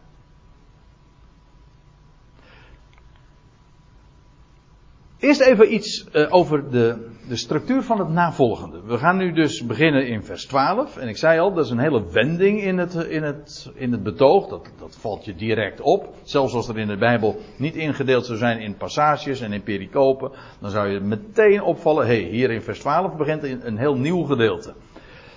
[5.22, 8.82] Eerst even iets uh, over de, de structuur van het navolgende.
[8.86, 10.98] We gaan nu dus beginnen in vers 12.
[10.98, 14.04] En ik zei al, dat is een hele wending in het, in het, in het
[14.04, 14.48] betoog.
[14.48, 16.14] Dat, dat valt je direct op.
[16.24, 20.32] Zelfs als er in de Bijbel niet ingedeeld zou zijn in passages en in pericopen.
[20.60, 22.06] Dan zou je meteen opvallen.
[22.06, 24.74] Hé, hey, hier in vers 12 begint een, een heel nieuw gedeelte.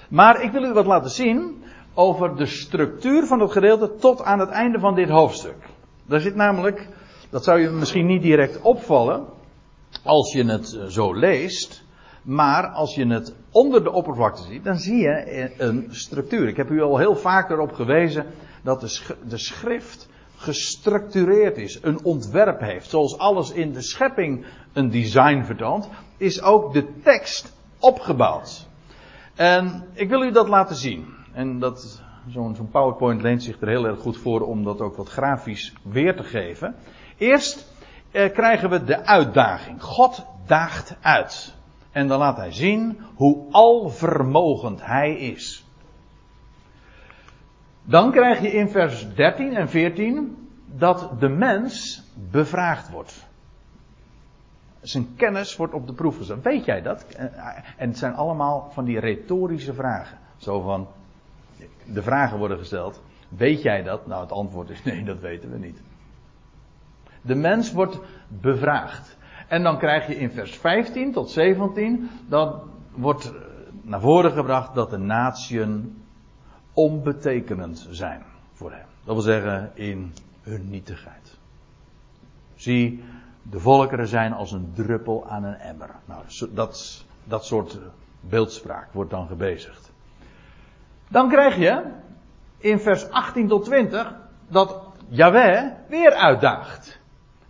[0.08, 1.62] Maar ik wil u wat laten zien
[1.94, 5.56] over de structuur van het gedeelte tot aan het einde van dit hoofdstuk.
[6.06, 6.88] Daar zit namelijk,
[7.30, 9.33] dat zou je misschien niet direct opvallen
[10.04, 11.84] als je het eh, zo leest,
[12.22, 16.48] maar als je het onder de oppervlakte ziet, dan zie je een structuur.
[16.48, 18.26] Ik heb u al heel vaak erop gewezen
[18.62, 18.80] dat
[19.28, 22.90] de, schrift gestructureerd is, een ontwerp heeft.
[22.90, 28.68] Zoals alles in de schepping een design vertoont, is ook de tekst opgebouwd.
[29.34, 31.06] En ik wil u dat laten zien.
[31.32, 35.08] En dat, zo'n PowerPoint leent zich er heel erg goed voor om dat ook wat
[35.08, 36.74] grafisch weer te geven.
[37.18, 37.73] Eerst
[38.14, 39.82] eh, krijgen we de uitdaging.
[39.82, 41.54] God daagt uit.
[41.92, 45.64] En dan laat hij zien hoe alvermogend hij is.
[47.82, 53.26] Dan krijg je in vers 13 en 14 dat de mens bevraagd wordt.
[54.80, 56.42] Zijn kennis wordt op de proef gezet.
[56.42, 57.06] Weet jij dat?
[57.76, 60.18] En het zijn allemaal van die retorische vragen.
[60.36, 60.88] Zo van,
[61.84, 63.02] de vragen worden gesteld.
[63.28, 64.06] Weet jij dat?
[64.06, 65.80] Nou, het antwoord is nee, dat weten we niet.
[67.24, 67.98] De mens wordt
[68.28, 69.16] bevraagd.
[69.48, 72.60] En dan krijg je in vers 15 tot 17, dan
[72.90, 73.32] wordt
[73.82, 76.02] naar voren gebracht dat de natieën
[76.72, 78.22] onbetekenend zijn
[78.52, 78.86] voor hem.
[79.04, 80.12] Dat wil zeggen in
[80.42, 81.38] hun nietigheid.
[82.54, 83.04] Zie,
[83.42, 85.90] de volkeren zijn als een druppel aan een emmer.
[86.04, 87.78] Nou, dat, dat soort
[88.20, 89.92] beeldspraak wordt dan gebezigd.
[91.08, 91.82] Dan krijg je
[92.58, 94.14] in vers 18 tot 20
[94.48, 97.02] dat Yahweh weer uitdaagt.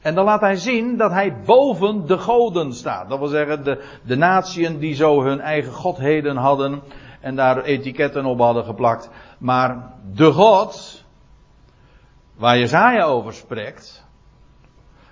[0.05, 3.09] En dan laat hij zien dat hij boven de goden staat.
[3.09, 6.83] Dat wil zeggen, de, de natieën die zo hun eigen godheden hadden
[7.21, 9.11] en daar etiketten op hadden geplakt.
[9.39, 11.05] Maar de God,
[12.37, 14.05] waar Jezaja over spreekt,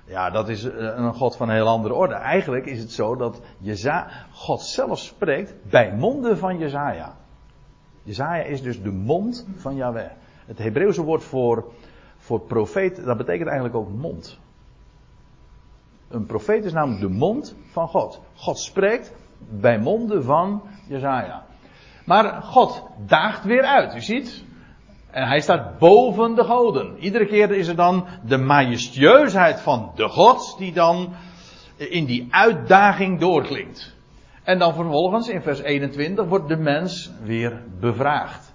[0.04, 2.14] ja, dat is eh, een God van een heel andere orde.
[2.14, 7.16] Eigenlijk is het zo dat Jeza, God zelf spreekt bij monden van Jezaja.
[8.02, 10.10] Jezaja is dus de mond van Yahweh.
[10.46, 11.72] Het Hebreeuwse woord voor,
[12.16, 14.40] voor profeet, dat betekent eigenlijk ook mond.
[16.12, 18.20] Een profeet is namelijk de mond van God.
[18.34, 19.14] God spreekt
[19.50, 21.44] bij monden van Jezaja.
[22.04, 24.44] Maar God daagt weer uit, u ziet.
[25.10, 26.98] En hij staat boven de goden.
[26.98, 31.14] Iedere keer is er dan de majestueusheid van de God die dan
[31.76, 33.94] in die uitdaging doorklinkt.
[34.42, 38.52] En dan vervolgens in vers 21 wordt de mens weer bevraagd.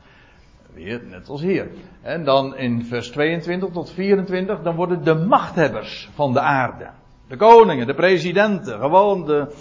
[0.74, 1.70] Weer net als hier.
[2.02, 6.90] En dan in vers 22 tot 24 dan worden de machthebbers van de aarde.
[7.28, 9.56] De koningen, de presidenten, gewoon de,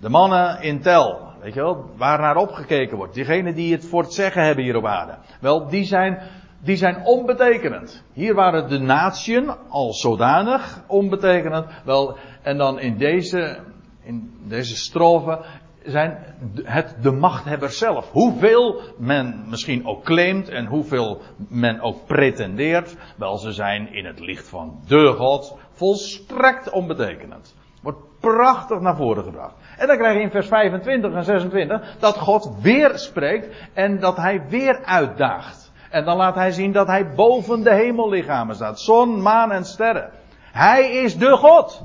[0.00, 1.28] de mannen in tel.
[1.40, 3.14] Weet je wel, waar naar opgekeken wordt.
[3.14, 5.18] Diegenen die het voor het zeggen hebben hier op aarde.
[5.40, 6.18] Wel, die zijn,
[6.62, 8.04] die zijn onbetekenend.
[8.12, 11.66] Hier waren de natieën al zodanig onbetekenend.
[11.84, 13.58] Wel, en dan in deze,
[14.02, 15.44] in deze strofe
[15.84, 16.18] zijn
[16.62, 18.10] het de machthebber zelf.
[18.10, 22.96] Hoeveel men misschien ook claimt en hoeveel men ook pretendeert.
[23.16, 27.54] Wel, ze zijn in het licht van de God volstrekt onbetekenend.
[27.82, 29.54] Wordt prachtig naar voren gebracht.
[29.78, 34.16] En dan krijg je in vers 25 en 26 dat God weer spreekt en dat
[34.16, 35.72] hij weer uitdaagt.
[35.90, 38.80] En dan laat hij zien dat hij boven de hemellichamen staat.
[38.80, 40.10] Zon, maan en sterren.
[40.52, 41.82] Hij is de God.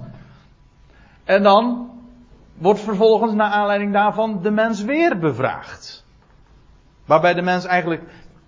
[1.23, 1.89] En dan
[2.57, 6.05] wordt vervolgens naar aanleiding daarvan de mens weer bevraagd.
[7.05, 8.03] Waarbij de mens eigenlijk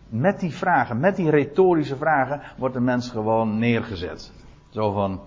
[0.09, 4.31] met die vragen, met die retorische vragen, wordt de mens gewoon neergezet.
[4.69, 5.21] Zo van,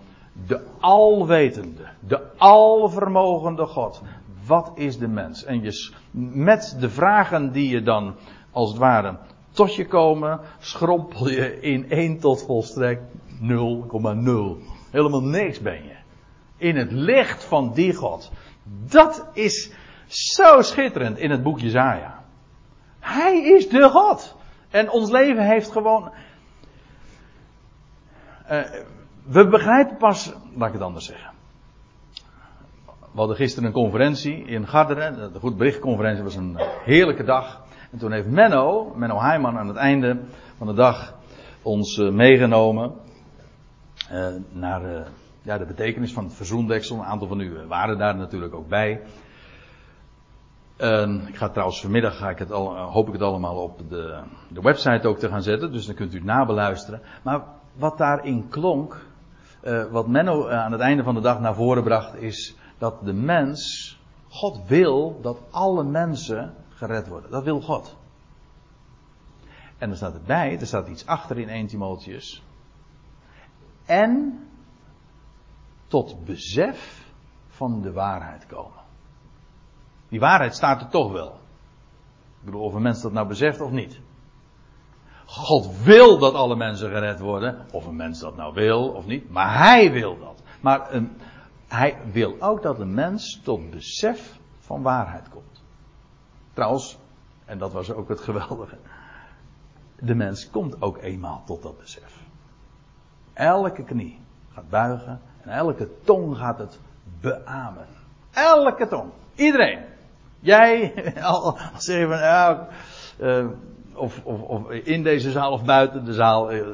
[0.46, 4.02] de alwetende, de alvermogende God.
[4.46, 5.44] Wat is de mens?
[5.44, 5.92] En je,
[6.32, 8.14] met de vragen die je dan
[8.50, 9.16] als het ware
[9.52, 13.08] tot je komen, schrompel je in 1 tot volstrekt 0,0.
[14.90, 15.96] Helemaal niks ben je.
[16.56, 18.30] In het licht van die God.
[18.88, 19.72] Dat is
[20.06, 22.24] zo schitterend in het boek Jezaja.
[23.00, 24.36] Hij is de God.
[24.70, 26.12] En ons leven heeft gewoon.
[28.50, 28.60] Uh,
[29.22, 31.30] we begrijpen pas, laat ik het anders zeggen.
[33.12, 35.32] We hadden gisteren een conferentie in Garderen.
[35.32, 37.64] De Goed Berichtconferentie was een heerlijke dag.
[37.90, 40.20] En toen heeft Menno, Menno Heijman aan het einde
[40.56, 41.14] van de dag
[41.62, 42.92] ons uh, meegenomen
[44.12, 45.06] uh, naar
[45.42, 46.96] ja, de betekenis van het verzoendeksel.
[46.96, 49.00] Een aantal van u waren daar natuurlijk ook bij.
[51.26, 54.60] ik ga trouwens vanmiddag ga ik het al, hoop ik het allemaal op de, de
[54.60, 55.72] website ook te gaan zetten.
[55.72, 57.00] Dus dan kunt u nabeluisteren.
[57.22, 57.42] Maar
[57.74, 59.09] wat daarin klonk,
[59.62, 63.04] uh, wat Menno uh, aan het einde van de dag naar voren bracht, is dat
[63.04, 63.98] de mens,
[64.28, 67.30] God wil dat alle mensen gered worden.
[67.30, 67.96] Dat wil God.
[69.78, 72.42] En er staat erbij, er staat iets achter in 1 Timotheus.
[73.84, 74.44] En
[75.86, 77.08] tot besef
[77.48, 78.80] van de waarheid komen.
[80.08, 81.32] Die waarheid staat er toch wel.
[82.38, 84.00] Ik bedoel, of een mens dat nou beseft of niet.
[85.30, 87.66] God wil dat alle mensen gered worden.
[87.72, 89.30] Of een mens dat nou wil of niet.
[89.30, 90.42] Maar hij wil dat.
[90.60, 91.16] Maar een,
[91.68, 95.62] hij wil ook dat een mens tot besef van waarheid komt.
[96.52, 96.98] Trouwens,
[97.44, 98.76] en dat was ook het geweldige.
[99.98, 102.22] De mens komt ook eenmaal tot dat besef.
[103.32, 104.20] Elke knie
[104.52, 106.78] gaat buigen en elke tong gaat het
[107.20, 107.86] beamen.
[108.30, 109.10] Elke tong.
[109.34, 109.84] Iedereen.
[110.40, 110.94] Jij,
[111.74, 112.68] als je van, ja,
[113.20, 113.46] uh,
[113.94, 116.66] of, of, of, in deze zaal of buiten de zaal, eh,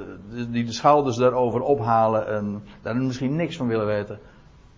[0.49, 4.19] die de schouders daarover ophalen en daar misschien niks van willen weten.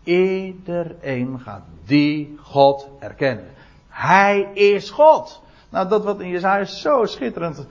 [0.02, 3.46] Iedereen gaat die God erkennen.
[3.88, 5.42] Hij is God.
[5.70, 7.66] Nou, dat wat in Jezaja zo schitterend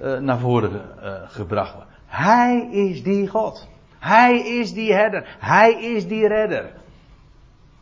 [0.00, 1.90] uh, naar voren uh, gebracht wordt.
[2.06, 3.68] Hij is die God.
[3.98, 5.36] Hij is die herder.
[5.38, 6.72] Hij is die redder.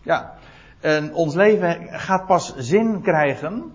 [0.03, 0.35] Ja.
[0.81, 3.73] En ons leven gaat pas zin krijgen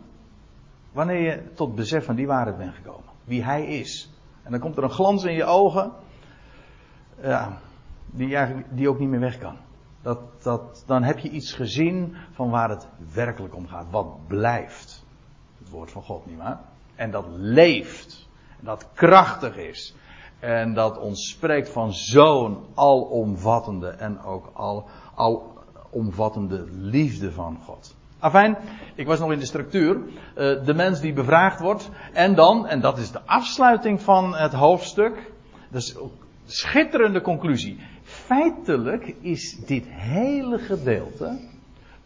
[0.92, 3.10] wanneer je tot besef van die waarheid bent gekomen.
[3.24, 4.12] Wie hij is.
[4.44, 5.92] En dan komt er een glans in je ogen.
[7.22, 7.58] Ja,
[8.06, 9.56] die, eigenlijk, die ook niet meer weg kan.
[10.02, 13.86] Dat, dat, dan heb je iets gezien van waar het werkelijk om gaat.
[13.90, 15.06] Wat blijft.
[15.60, 16.60] Het woord van God, nietwaar?
[16.96, 18.28] En dat leeft.
[18.60, 19.96] Dat krachtig is.
[20.40, 27.96] En dat ons spreekt van zo'n alomvattende en ook al, alomvattende liefde van God.
[28.20, 28.58] Afijn,
[28.96, 29.96] ik was nog in de structuur.
[29.98, 31.90] Uh, de mens die bevraagd wordt.
[32.14, 35.32] En dan, en dat is de afsluiting van het hoofdstuk.
[35.70, 35.98] Dus
[36.46, 37.80] schitterende conclusie.
[38.04, 41.40] Feitelijk is dit hele gedeelte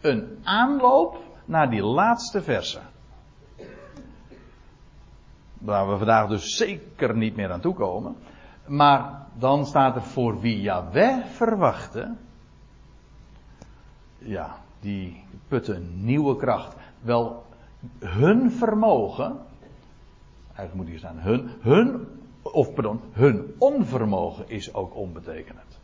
[0.00, 2.80] een aanloop naar die laatste verse.
[5.58, 8.16] Waar we vandaag dus zeker niet meer aan toe komen.
[8.66, 12.18] Maar dan staat er voor wie Yahweh verwachten.
[14.18, 16.76] Ja, die putten nieuwe kracht.
[17.00, 17.44] Wel,
[17.98, 19.36] hun vermogen.
[20.46, 22.06] Eigenlijk moet hier staan, hun, hun,
[22.42, 25.80] of pardon, hun onvermogen is ook onbetekenend.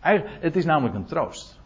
[0.00, 1.60] Eigenlijk, het is namelijk een troost.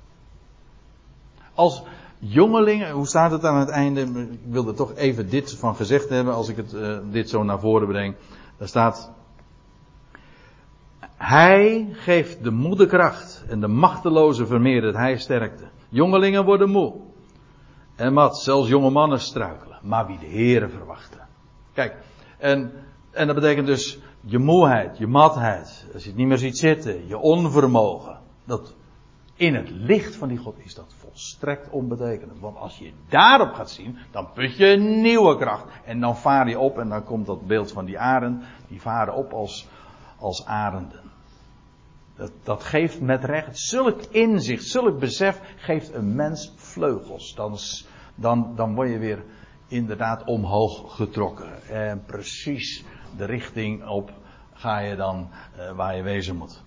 [1.54, 1.82] Als
[2.18, 4.00] jongelingen, hoe staat het aan het einde?
[4.30, 7.42] Ik wil er toch even dit van gezegd hebben als ik het, uh, dit zo
[7.42, 8.14] naar voren breng.
[8.58, 9.12] Daar staat.
[11.16, 15.64] Hij geeft de moede kracht en de machteloze vermeerdert hij sterkte.
[15.96, 16.94] Jongelingen worden moe.
[17.94, 19.78] En mat, zelfs jonge mannen struikelen.
[19.82, 21.28] Maar wie de Heeren verwachten.
[21.72, 21.96] Kijk,
[22.38, 22.72] en,
[23.10, 25.86] en dat betekent dus je moeheid, je matheid.
[25.92, 28.18] Als je het niet meer ziet zitten, je onvermogen.
[28.44, 28.74] Dat
[29.34, 32.40] in het licht van die God is dat volstrekt onbetekenend.
[32.40, 35.64] Want als je daarop gaat zien, dan put je nieuwe kracht.
[35.84, 38.44] En dan vaar je op en dan komt dat beeld van die arend.
[38.68, 39.68] Die varen op als,
[40.18, 41.00] als arenden.
[42.16, 47.34] Dat, dat geeft met recht, zulk inzicht, zulk besef geeft een mens vleugels.
[47.34, 47.58] Dan,
[48.14, 49.24] dan, dan word je weer
[49.68, 51.68] inderdaad omhoog getrokken.
[51.68, 52.84] En precies
[53.16, 54.12] de richting op
[54.52, 56.62] ga je dan uh, waar je wezen moet.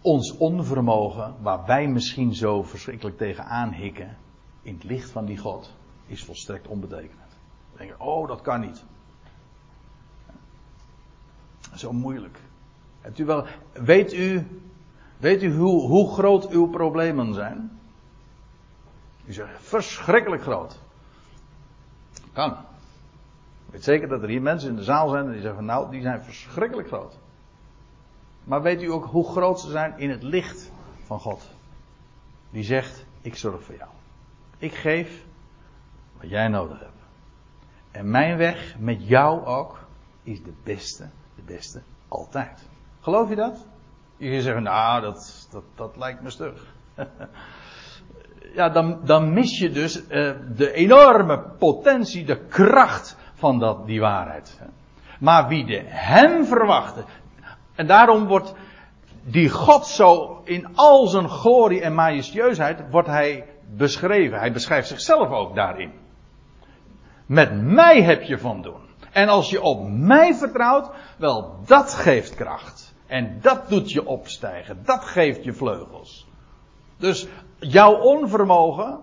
[0.00, 4.16] Ons onvermogen, waar wij misschien zo verschrikkelijk tegen hikken,
[4.62, 5.74] in het licht van die God,
[6.06, 7.36] is volstrekt onbetekenend.
[7.68, 8.84] Dan denk je, oh, dat kan niet.
[11.74, 12.40] Zo moeilijk.
[13.16, 14.46] U wel, weet u,
[15.16, 17.80] weet u hoe, hoe groot uw problemen zijn?
[19.24, 20.78] U zegt, verschrikkelijk groot.
[22.32, 22.50] Kan.
[23.66, 26.02] Ik weet zeker dat er hier mensen in de zaal zijn die zeggen, nou, die
[26.02, 27.18] zijn verschrikkelijk groot.
[28.44, 30.70] Maar weet u ook hoe groot ze zijn in het licht
[31.04, 31.50] van God?
[32.50, 33.90] Die zegt, ik zorg voor jou.
[34.58, 35.24] Ik geef
[36.20, 36.92] wat jij nodig hebt.
[37.90, 39.86] En mijn weg met jou ook
[40.22, 42.68] is de beste, de beste altijd.
[43.08, 43.66] Geloof je dat?
[44.16, 46.66] Je zegt, nou, dat, dat, dat lijkt me stug.
[48.58, 54.00] ja, dan, dan mis je dus uh, de enorme potentie, de kracht van dat, die
[54.00, 54.60] waarheid.
[55.20, 57.04] Maar wie de hem verwachtte.
[57.74, 58.54] En daarom wordt
[59.24, 63.46] die God zo in al zijn glorie en majestueusheid wordt hij
[63.76, 64.38] beschreven.
[64.38, 65.92] Hij beschrijft zichzelf ook daarin.
[67.26, 68.86] Met mij heb je van doen.
[69.12, 72.87] En als je op mij vertrouwt, wel, dat geeft kracht.
[73.08, 74.84] En dat doet je opstijgen.
[74.84, 76.26] Dat geeft je vleugels.
[76.96, 77.26] Dus
[77.58, 79.00] jouw onvermogen,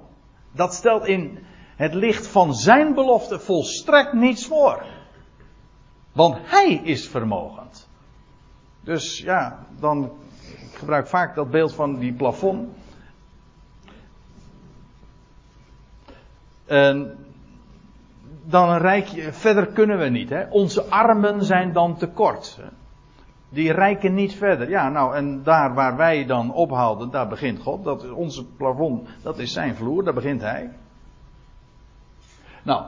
[0.51, 1.45] dat stelt in
[1.75, 4.85] het licht van zijn belofte volstrekt niets voor.
[6.11, 7.89] Want hij is vermogend.
[8.83, 10.11] Dus ja, dan,
[10.61, 12.69] ik gebruik vaak dat beeld van die plafond.
[16.65, 17.17] En
[18.43, 20.29] dan rijk je, verder kunnen we niet.
[20.29, 20.49] Hè?
[20.49, 22.59] Onze armen zijn dan te kort.
[23.55, 24.69] Die rijken niet verder.
[24.69, 27.83] Ja, nou, en daar waar wij dan ophouden, daar begint God.
[27.83, 30.69] Dat is onze plafond, dat is zijn vloer, daar begint hij.
[32.63, 32.83] Nou,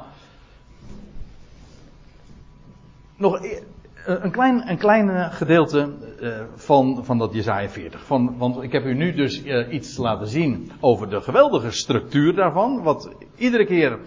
[3.16, 3.64] nog e-
[4.06, 5.90] een klein, een klein gedeelte
[6.22, 8.06] uh, van, van dat Jezaja 40.
[8.06, 12.36] Van, want ik heb u nu dus uh, iets laten zien over de geweldige structuur
[12.36, 12.84] daarvan.
[12.84, 14.00] Wat iedere keer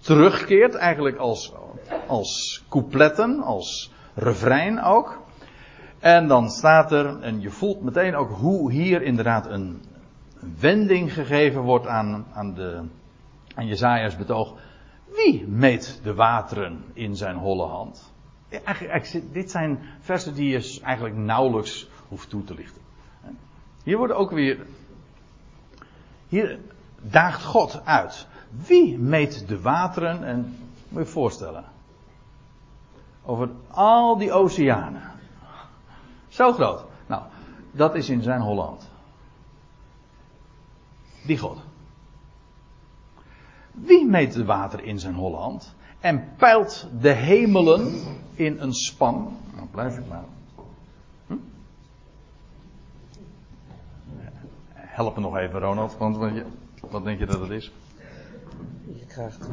[0.00, 1.52] terugkeert, eigenlijk als,
[2.06, 5.19] als coupletten, als refrein ook.
[6.00, 9.82] En dan staat er, en je voelt meteen ook hoe hier inderdaad een,
[10.58, 12.82] wending gegeven wordt aan, aan, de,
[13.54, 14.54] aan Jezaja's betoog.
[15.14, 18.12] Wie meet de wateren in zijn holle hand?
[18.64, 22.82] eigenlijk, dit zijn versen die je eigenlijk nauwelijks hoeft toe te lichten.
[23.82, 24.66] Hier worden ook weer.
[26.28, 26.58] Hier
[27.00, 28.26] daagt God uit.
[28.66, 30.24] Wie meet de wateren?
[30.24, 30.56] En
[30.88, 31.64] moet je je voorstellen.
[33.24, 35.02] Over al die oceanen.
[36.30, 36.84] Zo groot.
[37.06, 37.22] Nou,
[37.70, 38.88] dat is in zijn Holland.
[41.26, 41.58] Die God.
[43.72, 45.74] Wie meet het water in zijn holle hand?
[46.00, 47.92] En peilt de hemelen
[48.34, 49.36] in een span?
[49.54, 50.24] Nou, blijf ik maar.
[51.26, 51.34] Hm?
[54.74, 55.96] Help me nog even, Ronald.
[55.96, 56.44] Want wat, je,
[56.90, 57.72] wat denk je dat het is?
[58.84, 59.48] Je krijgt.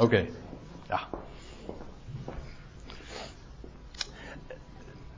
[0.00, 0.26] Oké,
[0.88, 1.08] ja.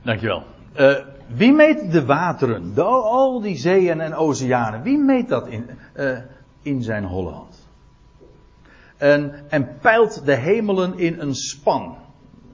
[0.01, 0.43] Dankjewel.
[0.79, 0.95] Uh,
[1.27, 2.73] wie meet de wateren?
[2.73, 4.81] De, al die zeeën en oceanen.
[4.81, 6.17] Wie meet dat in, uh,
[6.61, 7.67] in zijn holle hand?
[8.97, 11.95] En, en peilt de hemelen in een span.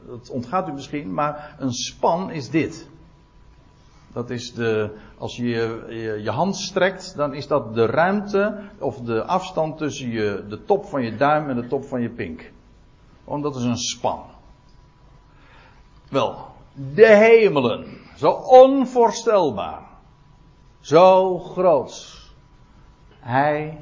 [0.07, 2.87] Dat ontgaat u misschien, maar een span is dit.
[4.13, 5.45] Dat is de, als je,
[5.89, 10.63] je je hand strekt, dan is dat de ruimte of de afstand tussen je, de
[10.63, 12.51] top van je duim en de top van je pink.
[13.23, 14.23] Want dat is een span.
[16.09, 16.47] Wel,
[16.77, 17.85] de hemelen.
[18.15, 19.81] Zo onvoorstelbaar.
[20.79, 22.25] Zo groot.
[23.19, 23.79] Hij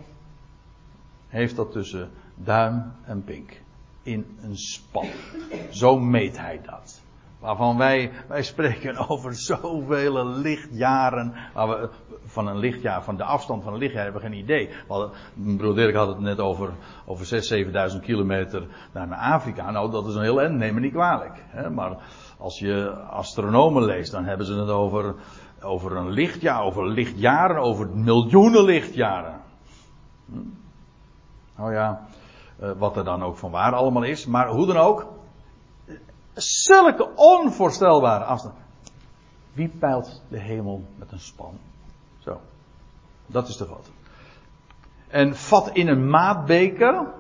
[1.28, 3.62] heeft dat tussen duim en pink.
[4.04, 5.08] In een span.
[5.70, 7.02] Zo meet hij dat.
[7.40, 11.34] Waarvan wij, wij spreken over zoveel lichtjaren.
[11.54, 11.90] We,
[12.26, 14.70] van een lichtjaar, van de afstand van een lichtjaar hebben we geen idee.
[15.34, 16.70] Mijn broer Dirk had het net over,
[17.06, 17.44] over
[17.92, 19.72] 6.000, 7.000 kilometer naar Afrika.
[19.72, 21.44] Nou, dat is een heel eind, neem me niet kwalijk.
[21.48, 21.70] Hè?
[21.70, 21.98] Maar
[22.38, 25.16] als je astronomen leest, dan hebben ze het over,
[25.62, 29.42] over een lichtjaar, over lichtjaren, over miljoenen lichtjaren.
[30.26, 30.40] Hm?
[31.56, 32.08] Nou ja,
[32.60, 34.26] eh, wat er dan ook van waar allemaal is.
[34.26, 35.08] Maar hoe dan ook,
[36.34, 38.56] zulke onvoorstelbare afstand.
[39.54, 41.58] Wie peilt de hemel met een span?
[42.20, 42.40] Zo.
[43.26, 43.92] Dat is de God.
[45.08, 47.14] En vat in een maatbeker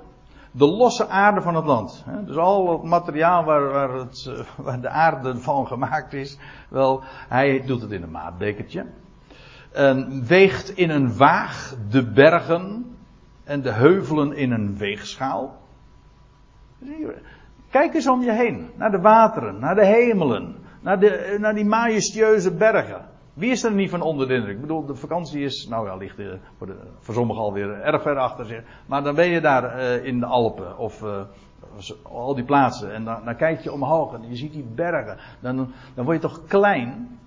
[0.57, 2.05] de losse aarde van het land.
[2.25, 6.37] Dus al het materiaal waar, waar, het, eh, waar de aarde van gemaakt is.
[6.69, 8.85] Wel, hij doet het in een maatbekertje.
[9.71, 12.95] En weegt in een waag de bergen
[13.43, 15.57] en de heuvelen in een weegschaal.
[17.69, 18.69] Kijk eens om je heen.
[18.75, 23.05] Naar de wateren, naar de hemelen, naar, de, naar die majestueuze bergen.
[23.35, 24.55] Wie is er niet van onder de indruk?
[24.55, 26.21] Ik bedoel, de vakantie is, nou ja, ligt
[26.57, 26.75] voor, de,
[27.11, 28.63] sommigen alweer erg ver achter zich.
[28.85, 31.21] Maar dan ben je daar uh, in de Alpen of uh,
[32.01, 32.93] al die plaatsen.
[32.93, 35.17] En dan, kijk je omhoog en je ziet die bergen.
[35.39, 37.19] Dan, dan word je toch klein.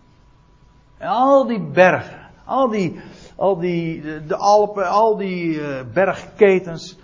[0.99, 3.01] En al die bergen, al die,
[3.37, 5.61] al die, de, Alpen, al die
[5.93, 6.99] bergketens.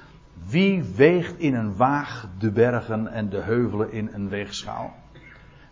[0.48, 4.94] Wie weegt in een waag de bergen en de heuvelen in een weegschaal?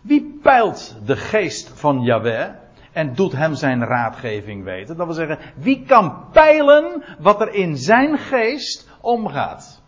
[0.01, 2.62] Wie peilt de geest van Yahweh?
[2.93, 4.97] En doet hem zijn raadgeving weten.
[4.97, 9.83] Dat wil zeggen, wie kan peilen wat er in zijn geest omgaat?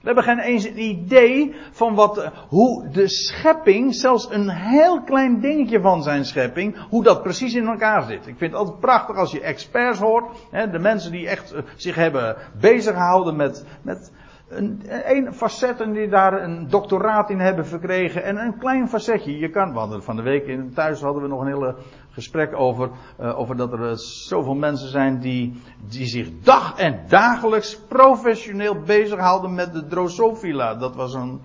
[0.00, 5.40] We hebben geen eens een idee van wat, hoe de schepping, zelfs een heel klein
[5.40, 8.26] dingetje van zijn schepping, hoe dat precies in elkaar zit.
[8.26, 11.62] Ik vind het altijd prachtig als je experts hoort, hè, de mensen die echt eh,
[11.76, 14.12] zich hebben bezig gehouden met, met
[14.48, 18.24] een, een facetten die daar een doctoraat in hebben verkregen.
[18.24, 19.38] En een klein facetje.
[19.38, 21.76] Je kan, we van de week in thuis hadden we nog een hele
[22.10, 22.90] gesprek over,
[23.20, 29.54] uh, over dat er zoveel mensen zijn die, die zich dag en dagelijks professioneel bezighouden
[29.54, 30.74] met de Drosophila.
[30.74, 31.40] Dat was een,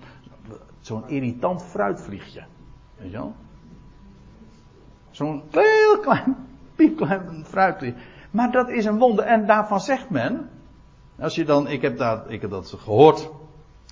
[0.80, 2.44] zo'n irritant fruitvliegje.
[2.96, 3.34] Weet je wel?
[5.10, 6.36] Zo'n heel klein,
[6.74, 8.00] piepklein fruitvliegje.
[8.30, 9.24] Maar dat is een wonder.
[9.24, 10.48] En daarvan zegt men,
[11.20, 13.30] als je dan, ik heb, dat, ik heb dat gehoord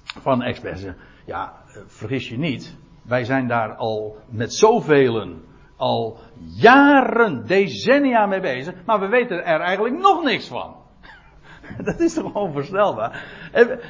[0.04, 0.84] van experts.
[1.26, 1.52] Ja,
[1.86, 2.76] vergis je niet.
[3.02, 5.40] Wij zijn daar al met zoveel
[5.76, 8.74] al jaren, decennia mee bezig.
[8.86, 10.76] Maar we weten er eigenlijk nog niks van.
[11.84, 13.24] Dat is toch onvoorstelbaar.
[13.52, 13.80] En,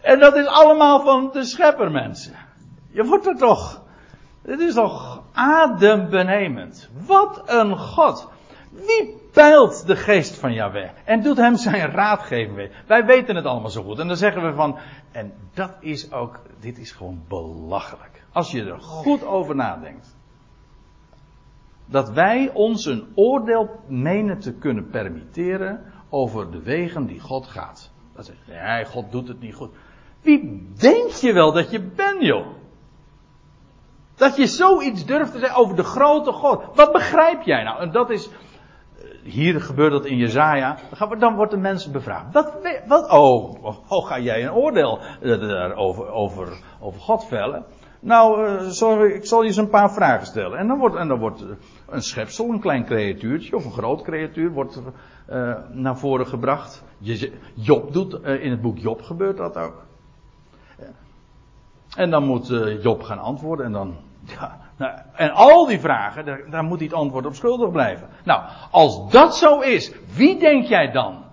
[0.00, 2.34] en dat is allemaal van de schepper mensen.
[2.90, 3.82] Je wordt er toch.
[4.42, 6.90] Het is toch adembenemend.
[7.06, 8.28] Wat een God.
[8.70, 13.70] Wie peilt de geest van Yahweh en doet hem zijn raadgeving Wij weten het allemaal
[13.70, 13.98] zo goed.
[13.98, 14.78] En dan zeggen we van,
[15.12, 18.24] en dat is ook, dit is gewoon belachelijk.
[18.32, 20.16] Als je er goed over nadenkt.
[21.86, 27.90] Dat wij ons een oordeel menen te kunnen permitteren over de wegen die God gaat.
[28.14, 29.70] Dat zegt, nee, God doet het niet goed.
[30.22, 32.46] Wie denk je wel dat je bent, joh?
[34.14, 36.62] Dat je zoiets durft te zeggen over de grote God.
[36.74, 37.80] Wat begrijp jij nou?
[37.80, 38.28] En dat is,
[39.30, 40.76] hier gebeurt dat in Jezaja.
[41.18, 42.32] Dan wordt de mensen bevraagd.
[42.32, 42.52] Wat,
[42.86, 47.64] wat, oh, oh, ga jij een oordeel uh, over, over, over God vellen?
[48.00, 50.58] Nou, uh, ik zal je eens een paar vragen stellen.
[50.58, 51.44] En dan wordt, en dan wordt
[51.88, 54.82] een schepsel, een klein creatuurtje of een groot creatuur, wordt
[55.30, 56.84] uh, naar voren gebracht.
[57.54, 59.86] Job doet, in het boek Job gebeurt dat ook.
[61.96, 62.48] En dan moet
[62.82, 66.86] Job gaan antwoorden en dan, ja, Nou, en al die vragen, daar, daar moet hij
[66.86, 68.08] het antwoord op schuldig blijven.
[68.24, 71.24] Nou, als dat zo is, wie denk jij dan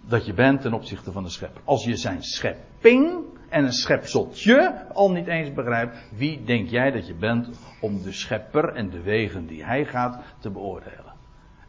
[0.00, 1.62] dat je bent ten opzichte van de schepper?
[1.64, 7.06] Als je zijn schepping en een schepseltje al niet eens begrijpt, wie denk jij dat
[7.06, 11.12] je bent om de schepper en de wegen die hij gaat te beoordelen?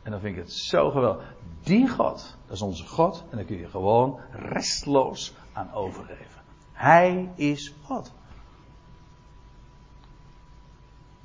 [0.04, 1.34] En dan vind ik het zo geweldig.
[1.64, 6.42] Die God, dat is onze God, en daar kun je gewoon restloos aan overgeven.
[6.74, 8.14] Hij is God.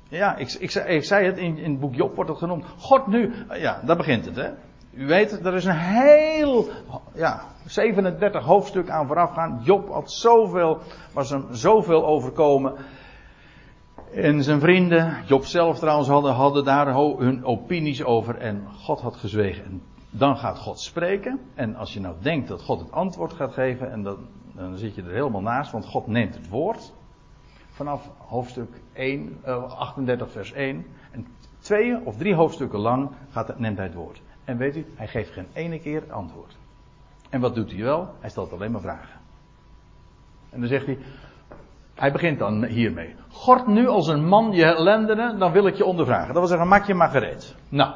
[0.09, 2.65] Ja, ik, ik, zei het, in, in het boek Job wordt het genoemd.
[2.77, 4.49] God nu, ja, daar begint het hè.
[4.93, 6.67] U weet, er is een heel,
[7.13, 9.59] ja, 37 hoofdstuk aan voorafgaan.
[9.63, 10.77] Job had zoveel,
[11.13, 12.73] was hem zoveel overkomen.
[14.13, 18.37] En zijn vrienden, Job zelf trouwens, hadden, hadden daar hun opinies over.
[18.37, 19.63] En God had gezwegen.
[19.63, 21.39] En dan gaat God spreken.
[21.55, 24.17] En als je nou denkt dat God het antwoord gaat geven, en dan,
[24.55, 26.93] dan zit je er helemaal naast, want God neemt het woord.
[27.79, 30.85] Vanaf hoofdstuk 1, uh, 38 vers 1.
[31.11, 31.27] En
[31.59, 34.21] twee of drie hoofdstukken lang gaat, neemt hij het woord.
[34.43, 36.57] En weet u, hij geeft geen ene keer antwoord.
[37.29, 38.13] En wat doet hij wel?
[38.19, 39.19] Hij stelt alleen maar vragen.
[40.49, 40.97] En dan zegt hij,
[41.95, 43.15] hij begint dan hiermee.
[43.31, 46.27] God nu als een man je ellende, dan wil ik je ondervragen.
[46.27, 47.55] Dat wil zeggen, maak je maar gereed.
[47.69, 47.93] Nou,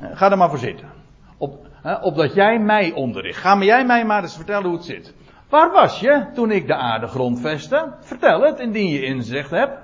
[0.00, 0.88] eh, ga er maar voor zitten.
[1.36, 3.38] Op, hè, opdat jij mij onderricht.
[3.40, 5.14] Ga maar jij mij maar eens vertellen hoe het zit.
[5.48, 7.92] Waar was je toen ik de aarde grondvestte?
[8.00, 9.78] Vertel het, indien je inzicht hebt.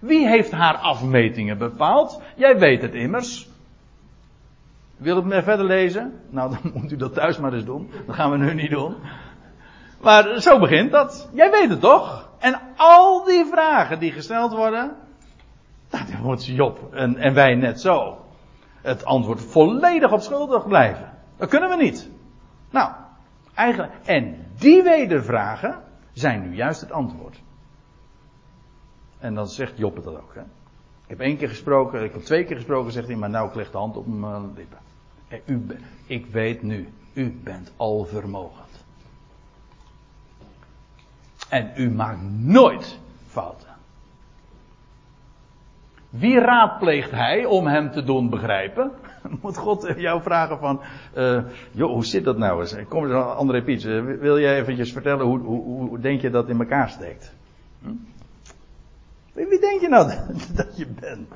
[0.00, 2.22] Wie heeft haar afmetingen bepaald?
[2.36, 3.48] Jij weet het immers.
[4.96, 6.20] Wil het me verder lezen?
[6.30, 7.90] Nou, dan moet u dat thuis maar eens doen.
[8.06, 8.96] Dat gaan we nu niet doen.
[10.00, 11.28] Maar zo begint dat.
[11.32, 12.30] Jij weet het toch?
[12.38, 14.96] En al die vragen die gesteld worden.
[15.90, 18.18] Nou, dan wordt Job en, en wij net zo.
[18.82, 21.12] Het antwoord volledig op schuldig blijven.
[21.36, 22.10] Dat kunnen we niet.
[22.70, 22.90] Nou,
[23.54, 23.92] eigenlijk.
[24.04, 25.82] En die wedervragen
[26.12, 27.42] zijn nu juist het antwoord.
[29.18, 30.34] En dan zegt Job het ook.
[30.34, 30.40] Hè?
[31.02, 33.54] Ik heb één keer gesproken, ik heb twee keer gesproken, zegt hij, maar nou ik
[33.54, 34.78] leg de hand op mijn lippen.
[35.44, 35.66] U,
[36.06, 38.84] ik weet nu, u bent alvermogend.
[41.48, 43.71] En u maakt nooit fouten.
[46.12, 48.90] Wie raadpleegt hij om hem te doen begrijpen?
[49.42, 50.80] Moet God jou vragen van,
[51.16, 52.76] uh, joh, hoe zit dat nou eens?
[52.88, 56.58] Kom eens, André Piets, wil jij eventjes vertellen hoe, hoe, hoe, denk je dat in
[56.58, 57.32] elkaar steekt?
[57.82, 57.90] Hm?
[59.32, 60.12] Wie denk je nou
[60.56, 61.28] dat je bent?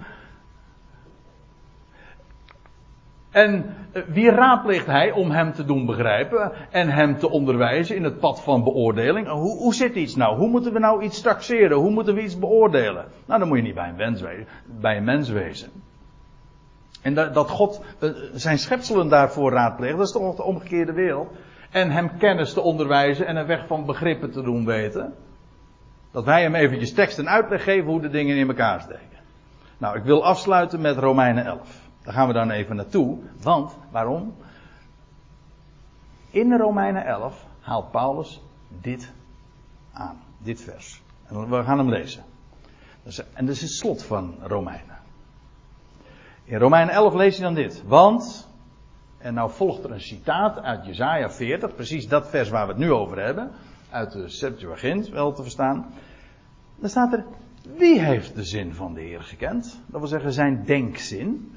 [3.37, 8.05] En eh, wie raadpleegt hij om hem te doen begrijpen en hem te onderwijzen in
[8.05, 9.29] het pad van beoordeling?
[9.29, 10.37] Hoe, hoe zit iets nou?
[10.37, 11.77] Hoe moeten we nou iets taxeren?
[11.77, 13.05] Hoe moeten we iets beoordelen?
[13.27, 14.47] Nou, dan moet je niet bij een mens wezen.
[14.81, 15.71] Bij een mens wezen.
[17.03, 21.29] En dat, dat God uh, zijn schepselen daarvoor raadpleegt, dat is toch de omgekeerde wereld.
[21.71, 25.15] En hem kennis te onderwijzen en een weg van begrippen te doen weten.
[26.13, 29.19] Dat wij hem eventjes tekst en uitleg geven hoe de dingen in elkaar steken.
[29.79, 31.86] Nou, ik wil afsluiten met Romeinen 11.
[32.07, 33.19] Daar gaan we dan even naartoe.
[33.43, 34.35] Want, waarom?
[36.31, 38.43] In Romeinen 11 haalt Paulus
[38.81, 39.13] dit
[39.93, 40.21] aan.
[40.39, 41.03] Dit vers.
[41.27, 42.25] En we gaan hem lezen.
[43.33, 44.99] En dat is het slot van Romeinen.
[46.45, 47.83] In Romeinen 11 lees je dan dit.
[47.87, 48.49] Want,
[49.19, 52.83] en nou volgt er een citaat uit Jezaja 40, precies dat vers waar we het
[52.83, 53.51] nu over hebben.
[53.91, 55.95] Uit de Septuagint, wel te verstaan.
[56.77, 57.25] Dan staat er,
[57.77, 59.81] wie heeft de zin van de Heer gekend?
[59.87, 61.55] Dat wil zeggen zijn denkzin.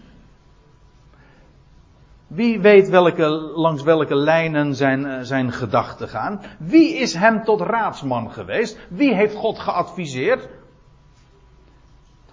[2.29, 3.25] Wie weet welke,
[3.55, 6.41] langs welke lijnen zijn, eh, zijn gedachten gaan?
[6.59, 8.79] Wie is hem tot raadsman geweest?
[8.89, 10.49] Wie heeft God geadviseerd?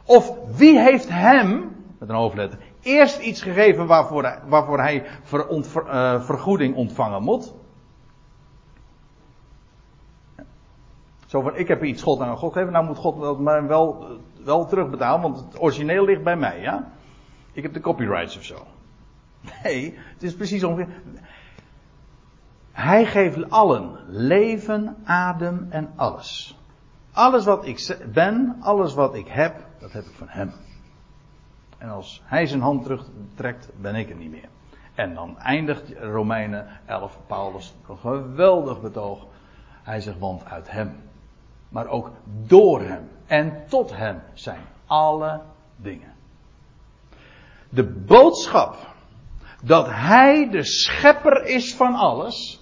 [0.05, 6.21] Of wie heeft hem, met een hoofdletter, eerst iets gegeven waarvoor hij, waarvoor hij uh,
[6.23, 7.55] vergoeding ontvangen moet?
[11.27, 14.07] Zo van, ik heb iets God aan God gegeven, nou moet God dat mij wel,
[14.45, 16.93] wel terugbetalen, want het origineel ligt bij mij, ja?
[17.53, 18.57] Ik heb de copyrights of zo.
[19.63, 20.89] Nee, het is precies ongeveer.
[22.73, 26.59] Hij geeft allen leven, adem en alles.
[27.13, 30.53] Alles wat ik ben, alles wat ik heb, dat heb ik van hem.
[31.79, 34.49] En als hij zijn hand terugtrekt, ben ik er niet meer.
[34.95, 39.27] En dan eindigt Romeinen 11, Paulus, een geweldig betoog.
[39.83, 40.97] Hij zegt, want uit hem.
[41.69, 42.11] Maar ook
[42.47, 45.41] door hem en tot hem zijn alle
[45.77, 46.13] dingen.
[47.69, 48.96] De boodschap
[49.63, 52.61] dat Hij de schepper is van alles,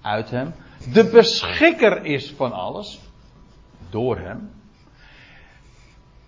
[0.00, 0.54] uit Hem,
[0.92, 3.00] de beschikker is van alles,
[3.90, 4.50] door Hem,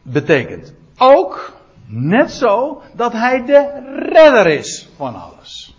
[0.02, 1.52] betekent ook,
[1.86, 5.76] net zo, dat Hij de redder is van alles.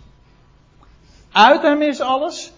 [1.32, 2.52] Uit Hem is alles.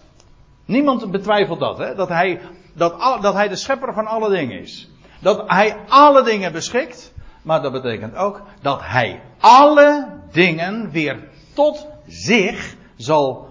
[0.65, 1.95] Niemand betwijfelt dat, hè?
[1.95, 2.41] Dat, hij,
[2.73, 4.89] dat, dat hij de schepper van alle dingen is.
[5.19, 7.13] Dat hij alle dingen beschikt.
[7.41, 13.47] Maar dat betekent ook dat hij alle dingen weer tot zich zal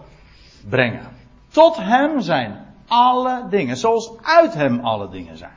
[0.69, 1.09] brengen.
[1.49, 3.77] Tot hem zijn alle dingen.
[3.77, 5.57] Zoals uit hem alle dingen zijn.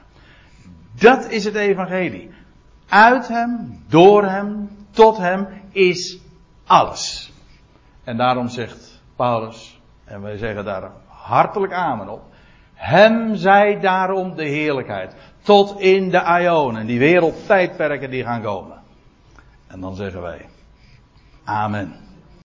[0.91, 2.32] Dat is het evangelie.
[2.89, 6.19] Uit hem, door hem, tot hem is
[6.65, 7.34] alles.
[8.03, 12.22] En daarom zegt Paulus, en wij zeggen daar hartelijk amen op.
[12.74, 15.15] Hem zij daarom de heerlijkheid.
[15.41, 18.82] Tot in de Ionen, die wereldtijdperken die gaan komen.
[19.67, 20.45] En dan zeggen wij,
[21.48, 22.11] Amen.